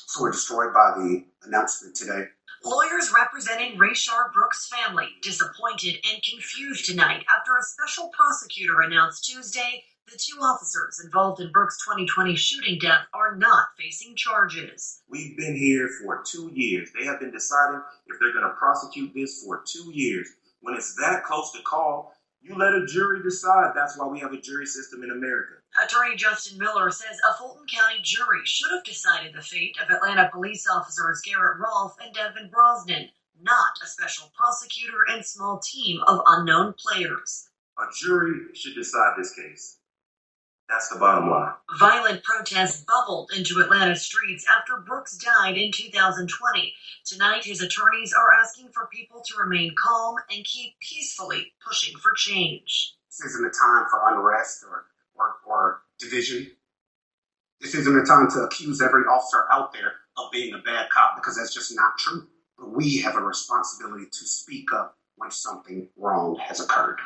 So 0.08 0.22
we're 0.22 0.32
destroyed 0.32 0.74
by 0.74 0.94
the 0.96 1.26
announcement 1.44 1.96
today. 1.96 2.26
Lawyers 2.64 3.12
representing 3.14 3.78
Rayshard 3.78 4.34
Brooks' 4.34 4.68
family 4.70 5.10
disappointed 5.22 5.98
and 6.12 6.24
confused 6.24 6.86
tonight 6.86 7.26
after 7.30 7.52
a 7.58 7.64
special 7.64 8.10
prosecutor 8.10 8.82
announced 8.82 9.26
Tuesday 9.26 9.84
the 10.12 10.18
two 10.18 10.40
officers 10.40 11.02
involved 11.04 11.42
in 11.42 11.52
Burke's 11.52 11.84
2020 11.84 12.36
shooting 12.36 12.78
death 12.80 13.08
are 13.14 13.36
not 13.36 13.70
facing 13.78 14.16
charges. 14.16 15.02
We've 15.10 15.36
been 15.36 15.56
here 15.56 15.90
for 16.02 16.24
two 16.24 16.52
years. 16.54 16.90
They 16.98 17.06
have 17.06 17.20
been 17.20 17.32
deciding 17.32 17.82
if 18.08 18.20
they're 18.20 18.32
going 18.32 18.46
to 18.46 18.56
prosecute 18.58 19.14
this 19.14 19.44
for 19.44 19.64
two 19.66 19.92
years. 19.92 20.28
When 20.62 20.76
it's 20.76 20.96
that 20.96 21.24
close 21.24 21.52
to 21.54 21.62
call, 21.64 22.14
you 22.42 22.56
let 22.56 22.76
a 22.76 22.86
jury 22.86 23.24
decide. 23.24 23.72
That's 23.76 23.98
why 23.98 24.08
we 24.08 24.20
have 24.20 24.32
a 24.32 24.40
jury 24.40 24.68
system 24.68 25.04
in 25.04 25.10
America. 25.10 25.56
Attorney 25.84 26.16
Justin 26.16 26.60
Miller 26.60 26.92
says 26.92 27.18
a 27.28 27.34
Fulton 27.34 27.66
County 27.68 28.00
jury 28.04 28.42
should 28.44 28.72
have 28.72 28.84
decided 28.84 29.34
the 29.34 29.42
fate 29.42 29.76
of 29.84 29.90
Atlanta 29.90 30.30
police 30.32 30.68
officers 30.68 31.22
Garrett 31.26 31.58
Rolfe 31.60 31.98
and 32.02 32.14
Devin 32.14 32.50
Brosnan, 32.52 33.10
not 33.42 33.74
a 33.84 33.88
special 33.88 34.32
prosecutor 34.38 35.04
and 35.10 35.26
small 35.26 35.60
team 35.60 36.02
of 36.08 36.22
unknown 36.28 36.76
players. 36.78 37.50
A 37.80 37.86
jury 38.00 38.54
should 38.54 38.76
decide 38.76 39.16
this 39.18 39.34
case. 39.34 39.80
That's 40.70 40.90
the 40.90 40.98
bottom 41.00 41.30
line. 41.30 41.54
Violent 41.80 42.24
protests 42.24 42.84
bubbled 42.86 43.30
into 43.36 43.60
Atlanta 43.60 43.96
streets 43.96 44.46
after 44.50 44.78
Brooks 44.78 45.16
died 45.18 45.58
in 45.58 45.72
2020. 45.72 46.74
Tonight, 47.06 47.46
his 47.46 47.62
attorneys 47.62 48.14
are 48.14 48.34
asking 48.42 48.70
for 48.74 48.90
people 48.92 49.22
to 49.28 49.38
remain 49.38 49.76
calm 49.78 50.16
and 50.34 50.44
keep 50.44 50.74
peacefully 50.80 51.54
pushing 51.66 51.96
for 51.98 52.14
change. 52.14 52.96
This 53.10 53.32
isn't 53.32 53.46
a 53.46 53.50
time 53.50 53.86
for 53.90 54.02
unrest 54.12 54.64
or, 54.68 54.86
or, 55.16 55.36
or 55.46 55.82
division. 56.00 56.52
This 57.62 57.76
isn't 57.76 57.98
a 57.98 58.04
time 58.04 58.30
to 58.32 58.40
accuse 58.40 58.82
every 58.82 59.04
officer 59.04 59.46
out 59.52 59.72
there 59.72 59.94
of 60.18 60.32
being 60.32 60.54
a 60.54 60.60
bad 60.60 60.90
cop 60.90 61.16
because 61.16 61.38
that's 61.38 61.54
just 61.54 61.76
not 61.76 61.98
true. 62.00 62.28
But 62.58 62.72
we 62.72 63.02
have 63.02 63.16
a 63.16 63.22
responsibility 63.22 64.06
to 64.06 64.28
speak 64.28 64.74
up 64.74 64.98
when 65.16 65.30
something 65.30 65.90
wrong 65.96 66.38
has 66.42 66.60
occurred. 66.60 67.00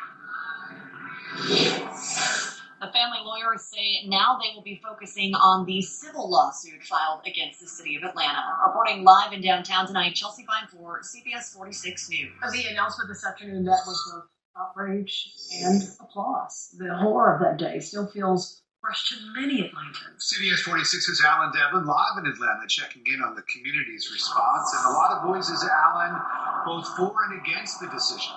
The 2.80 2.90
family 2.92 3.18
lawyers 3.22 3.64
say 3.64 4.06
now 4.06 4.38
they 4.42 4.54
will 4.54 4.62
be 4.62 4.80
focusing 4.82 5.34
on 5.34 5.66
the 5.66 5.82
civil 5.82 6.30
lawsuit 6.30 6.82
filed 6.82 7.20
against 7.26 7.60
the 7.60 7.68
city 7.68 7.94
of 7.94 8.02
Atlanta. 8.04 8.40
Reporting 8.66 9.04
live 9.04 9.34
in 9.34 9.42
downtown 9.42 9.86
tonight, 9.86 10.14
Chelsea 10.14 10.46
Vine 10.46 10.66
for 10.66 11.02
CBS 11.02 11.52
46 11.52 12.08
News. 12.08 12.30
The 12.52 12.68
announcement 12.70 13.10
this 13.10 13.26
afternoon 13.26 13.64
that 13.64 13.82
was 13.86 14.12
of 14.16 14.22
outrage 14.58 15.30
and 15.62 15.82
applause. 16.00 16.74
The 16.78 16.96
horror 16.96 17.34
of 17.34 17.42
that 17.42 17.58
day 17.58 17.80
still 17.80 18.06
feels 18.06 18.62
fresh 18.80 19.10
to 19.10 19.16
many 19.38 19.60
Atlantans. 19.60 20.32
CBS 20.32 20.64
46's 20.64 21.22
Alan 21.22 21.52
Devlin 21.52 21.84
live 21.84 22.24
in 22.24 22.32
Atlanta 22.32 22.66
checking 22.66 23.02
in 23.12 23.20
on 23.20 23.34
the 23.34 23.42
community's 23.42 24.08
response. 24.10 24.74
And 24.74 24.86
a 24.86 24.96
lot 24.96 25.18
of 25.18 25.22
voices, 25.28 25.68
Alan, 25.68 26.18
both 26.64 26.88
for 26.96 27.14
and 27.28 27.44
against 27.44 27.78
the 27.78 27.88
decision. 27.88 28.32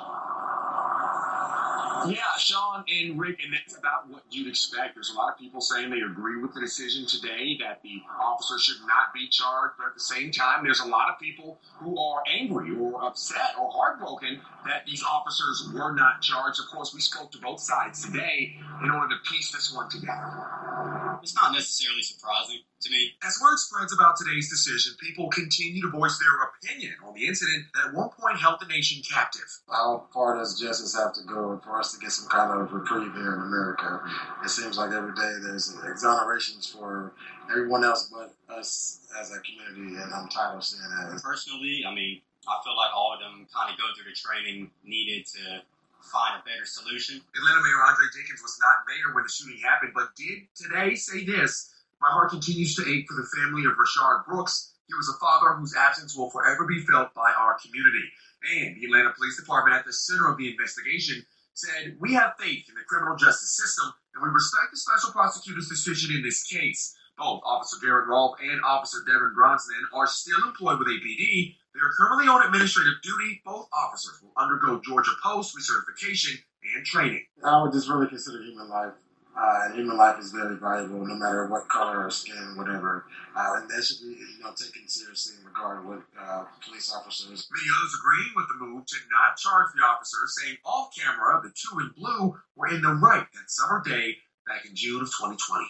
Yeah, 2.07 2.17
Sean 2.37 2.83
and 2.87 3.19
Rick, 3.19 3.39
and 3.43 3.53
that's 3.53 3.77
about 3.77 4.09
what 4.09 4.23
you'd 4.29 4.47
expect. 4.47 4.95
There's 4.95 5.11
a 5.11 5.13
lot 5.13 5.33
of 5.33 5.39
people 5.39 5.61
saying 5.61 5.89
they 5.89 6.01
agree 6.01 6.41
with 6.41 6.53
the 6.53 6.59
decision 6.59 7.05
today 7.05 7.57
that 7.61 7.81
the 7.83 8.01
officer 8.21 8.59
should 8.59 8.81
not 8.81 9.13
be 9.13 9.27
charged, 9.29 9.75
but 9.77 9.87
at 9.87 9.93
the 9.93 9.99
same 9.99 10.31
time, 10.31 10.63
there's 10.63 10.79
a 10.79 10.87
lot 10.87 11.09
of 11.09 11.19
people 11.19 11.59
who 11.77 11.97
are 11.99 12.23
angry 12.29 12.75
or 12.75 13.03
upset 13.05 13.55
or 13.59 13.71
heartbroken 13.71 14.41
that 14.65 14.85
these 14.85 15.03
officers 15.03 15.69
were 15.73 15.93
not 15.93 16.21
charged. 16.21 16.59
Of 16.59 16.67
course, 16.67 16.93
we 16.93 17.01
spoke 17.01 17.31
to 17.31 17.39
both 17.39 17.59
sides 17.59 18.03
today 18.05 18.55
in 18.83 18.89
order 18.89 19.09
to 19.09 19.31
piece 19.31 19.51
this 19.51 19.73
one 19.73 19.89
together. 19.89 21.02
It's 21.23 21.35
not 21.35 21.53
necessarily 21.53 22.01
surprising 22.01 22.59
to 22.81 22.91
me. 22.91 23.13
As 23.23 23.39
word 23.41 23.57
spreads 23.57 23.93
about 23.93 24.17
today's 24.17 24.49
decision, 24.49 24.93
people 24.99 25.29
continue 25.29 25.81
to 25.81 25.89
voice 25.89 26.19
their 26.19 26.51
opinion 26.51 26.95
on 27.01 27.13
the 27.13 27.25
incident 27.25 27.67
that 27.73 27.87
at 27.87 27.93
one 27.93 28.09
point 28.09 28.37
held 28.37 28.59
the 28.59 28.67
nation 28.67 29.01
captive. 29.09 29.47
How 29.71 30.05
far 30.13 30.35
does 30.35 30.59
justice 30.59 30.93
have 30.93 31.13
to 31.13 31.21
go 31.23 31.61
for 31.63 31.79
us 31.79 31.93
to 31.93 31.99
get 31.99 32.11
some 32.11 32.27
kind 32.27 32.51
of 32.59 32.73
reprieve 32.73 33.13
here 33.13 33.35
in 33.35 33.39
America? 33.39 34.03
It 34.43 34.49
seems 34.49 34.77
like 34.77 34.91
every 34.91 35.15
day 35.15 35.39
there's 35.41 35.73
exonerations 35.87 36.69
for 36.69 37.13
everyone 37.49 37.85
else 37.85 38.11
but 38.11 38.35
us 38.53 38.99
as 39.17 39.31
a 39.31 39.39
community, 39.39 39.95
and 40.01 40.13
I'm 40.13 40.27
tired 40.27 40.57
of 40.57 40.63
seeing 40.65 40.83
that. 40.83 41.21
Personally, 41.23 41.83
I 41.87 41.93
mean, 41.95 42.19
I 42.47 42.59
feel 42.65 42.75
like 42.75 42.91
all 42.93 43.13
of 43.13 43.21
them 43.21 43.47
kind 43.55 43.71
of 43.71 43.79
go 43.79 43.85
through 43.95 44.11
the 44.11 44.15
training 44.15 44.71
needed 44.83 45.25
to 45.27 45.63
find 46.11 46.39
a 46.39 46.43
better 46.43 46.65
solution. 46.65 47.21
Atlanta 47.35 47.61
Mayor 47.63 47.81
Andre 47.83 48.05
Dickens 48.11 48.41
was 48.41 48.57
not 48.59 48.83
mayor 48.87 49.13
when 49.13 49.23
the 49.23 49.31
shooting 49.31 49.59
happened, 49.63 49.93
but 49.95 50.15
did 50.15 50.47
today 50.55 50.95
say 50.95 51.23
this 51.23 51.73
My 52.01 52.09
heart 52.11 52.31
continues 52.31 52.75
to 52.75 52.87
ache 52.87 53.07
for 53.07 53.15
the 53.15 53.29
family 53.37 53.63
of 53.65 53.77
Rashard 53.79 54.25
Brooks. 54.25 54.75
He 54.87 54.93
was 54.93 55.07
a 55.07 55.19
father 55.19 55.55
whose 55.55 55.75
absence 55.75 56.15
will 56.15 56.29
forever 56.29 56.67
be 56.67 56.83
felt 56.83 57.13
by 57.13 57.31
our 57.31 57.57
community. 57.59 58.03
And 58.43 58.75
the 58.75 58.85
Atlanta 58.85 59.15
Police 59.15 59.39
Department, 59.39 59.77
at 59.77 59.85
the 59.85 59.93
center 59.93 60.27
of 60.27 60.37
the 60.37 60.51
investigation, 60.51 61.23
said, 61.53 61.95
We 61.99 62.13
have 62.13 62.35
faith 62.37 62.67
in 62.67 62.75
the 62.75 62.83
criminal 62.83 63.15
justice 63.15 63.55
system 63.55 63.93
and 64.13 64.23
we 64.23 64.29
respect 64.29 64.71
the 64.71 64.77
special 64.77 65.11
prosecutor's 65.11 65.69
decision 65.69 66.15
in 66.15 66.23
this 66.23 66.43
case. 66.43 66.95
Both 67.17 67.41
Officer 67.45 67.77
Garrett 67.81 68.07
Rolfe 68.07 68.39
and 68.41 68.61
Officer 68.65 68.99
Devin 69.05 69.33
Bronson 69.35 69.81
are 69.93 70.07
still 70.07 70.41
employed 70.43 70.79
with 70.79 70.87
APD. 70.87 71.55
They 71.73 71.81
are 71.81 71.91
currently 71.97 72.27
on 72.27 72.45
administrative 72.45 73.01
duty. 73.01 73.41
Both 73.43 73.67
officers 73.73 74.21
will 74.21 74.31
undergo 74.37 74.79
Georgia 74.85 75.11
Post 75.23 75.57
recertification 75.57 76.37
and 76.75 76.85
training. 76.85 77.25
I 77.43 77.61
would 77.61 77.73
just 77.73 77.89
really 77.89 78.07
consider 78.07 78.43
human 78.43 78.69
life. 78.69 78.93
Uh, 79.35 79.71
human 79.73 79.97
life 79.97 80.19
is 80.19 80.31
very 80.31 80.55
valuable, 80.57 81.03
no 81.03 81.15
matter 81.15 81.47
what 81.47 81.67
color 81.67 82.05
or 82.05 82.11
skin, 82.11 82.53
whatever. 82.55 83.05
Uh, 83.35 83.53
and 83.57 83.69
that 83.69 83.83
should 83.83 83.97
be, 84.01 84.13
you 84.13 84.43
know, 84.43 84.53
taken 84.53 84.87
seriously 84.87 85.33
in 85.39 85.47
regard 85.47 85.83
with 85.87 86.01
uh, 86.21 86.45
police 86.63 86.93
officers. 86.93 87.49
Many 87.49 87.67
others 87.79 87.97
agreeing 87.97 88.33
with 88.35 88.45
the 88.49 88.63
move 88.63 88.85
to 88.85 88.95
not 89.09 89.37
charge 89.37 89.73
the 89.75 89.83
officers, 89.83 90.37
saying 90.39 90.57
off 90.63 90.93
camera, 90.95 91.41
the 91.41 91.49
two 91.49 91.79
in 91.79 91.89
blue 91.97 92.37
were 92.55 92.67
in 92.67 92.83
the 92.83 92.93
right 92.93 93.25
that 93.33 93.49
summer 93.49 93.81
day 93.83 94.17
back 94.45 94.65
in 94.65 94.75
June 94.75 95.01
of 95.01 95.07
2020. 95.07 95.65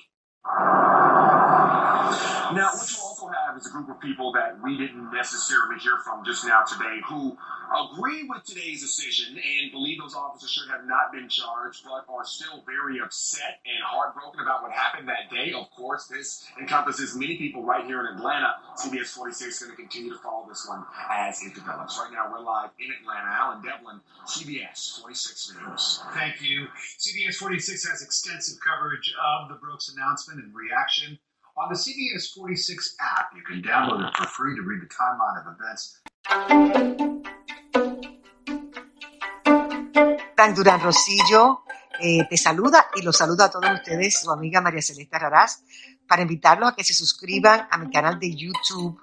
Now, 2.53 2.69
what 2.75 2.91
you 2.91 2.97
also 3.01 3.27
have 3.27 3.57
is 3.57 3.65
a 3.65 3.71
group 3.71 3.89
of 3.89 3.99
people 3.99 4.31
that 4.33 4.61
we 4.61 4.77
didn't 4.77 5.11
necessarily 5.11 5.79
hear 5.79 5.97
from 6.03 6.23
just 6.23 6.45
now 6.45 6.61
today 6.61 6.99
who 7.07 7.35
agree 7.73 8.23
with 8.29 8.43
today's 8.43 8.81
decision 8.81 9.35
and 9.35 9.71
believe 9.71 9.97
those 9.99 10.13
officers 10.13 10.51
should 10.51 10.69
have 10.69 10.85
not 10.85 11.11
been 11.11 11.27
charged, 11.29 11.83
but 11.83 12.05
are 12.13 12.25
still 12.25 12.63
very 12.67 12.99
upset 12.99 13.59
and 13.65 13.81
heartbroken 13.83 14.41
about 14.41 14.61
what 14.61 14.71
happened 14.71 15.07
that 15.07 15.33
day. 15.33 15.53
Of 15.53 15.71
course, 15.71 16.05
this 16.05 16.45
encompasses 16.59 17.15
many 17.15 17.37
people 17.37 17.63
right 17.63 17.85
here 17.85 18.01
in 18.01 18.17
Atlanta. 18.17 18.53
CBS 18.77 19.07
46 19.15 19.41
is 19.41 19.59
going 19.59 19.71
to 19.71 19.81
continue 19.81 20.11
to 20.11 20.19
follow 20.19 20.45
this 20.47 20.67
one 20.67 20.83
as 21.09 21.41
it 21.41 21.55
develops. 21.55 21.97
Right 21.97 22.11
now, 22.11 22.29
we're 22.31 22.43
live 22.43 22.69
in 22.79 22.91
Atlanta. 23.01 23.29
Alan 23.31 23.63
Devlin, 23.63 23.99
CBS 24.27 25.01
46 25.01 25.55
News. 25.57 26.01
Thank 26.13 26.41
you. 26.41 26.67
CBS 26.99 27.35
46 27.35 27.89
has 27.89 28.01
extensive 28.03 28.59
coverage 28.61 29.13
of 29.17 29.49
the 29.49 29.55
Brooks 29.55 29.89
announcement 29.95 30.32
and 30.39 30.53
reaction. 30.55 31.19
On 31.55 31.69
the 31.69 31.75
CBS 31.75 32.34
46 32.34 32.95
app, 32.99 33.29
you 33.36 33.43
can 33.43 33.61
download 33.61 34.07
it 34.07 34.15
for 34.17 34.25
free 34.25 34.55
to 34.55 34.61
read 34.63 34.81
the 34.81 34.89
timeline 34.89 35.38
of 35.39 35.45
events. 35.53 36.01
Frank 40.36 40.57
Durán 40.57 40.81
Rosillo 40.81 41.63
eh, 41.99 42.27
te 42.27 42.38
saluda 42.38 42.88
y 42.95 43.01
los 43.01 43.15
saluda 43.15 43.45
a 43.45 43.51
todos 43.51 43.71
ustedes, 43.71 44.19
su 44.19 44.31
amiga 44.31 44.61
María 44.61 44.81
Celeste 44.81 45.17
Raraz, 45.19 45.63
para 46.07 46.23
invitarlos 46.23 46.71
a 46.71 46.75
que 46.75 46.84
se 46.84 46.93
suscriban 46.93 47.67
a 47.69 47.77
mi 47.77 47.91
canal 47.91 48.19
de 48.19 48.36
YouTube 48.36 48.99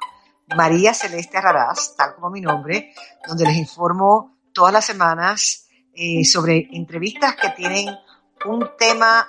María 0.57 0.93
Celeste 0.93 1.41
Raraz, 1.41 1.95
tal 1.97 2.15
como 2.17 2.31
mi 2.31 2.41
nombre, 2.41 2.93
donde 3.27 3.45
les 3.45 3.57
informo 3.57 4.39
todas 4.53 4.73
las 4.73 4.85
semanas 4.85 5.69
eh, 5.95 6.25
sobre 6.25 6.69
entrevistas 6.73 7.37
que 7.37 7.51
tienen 7.51 7.95
un 8.45 8.71
tema 8.77 9.29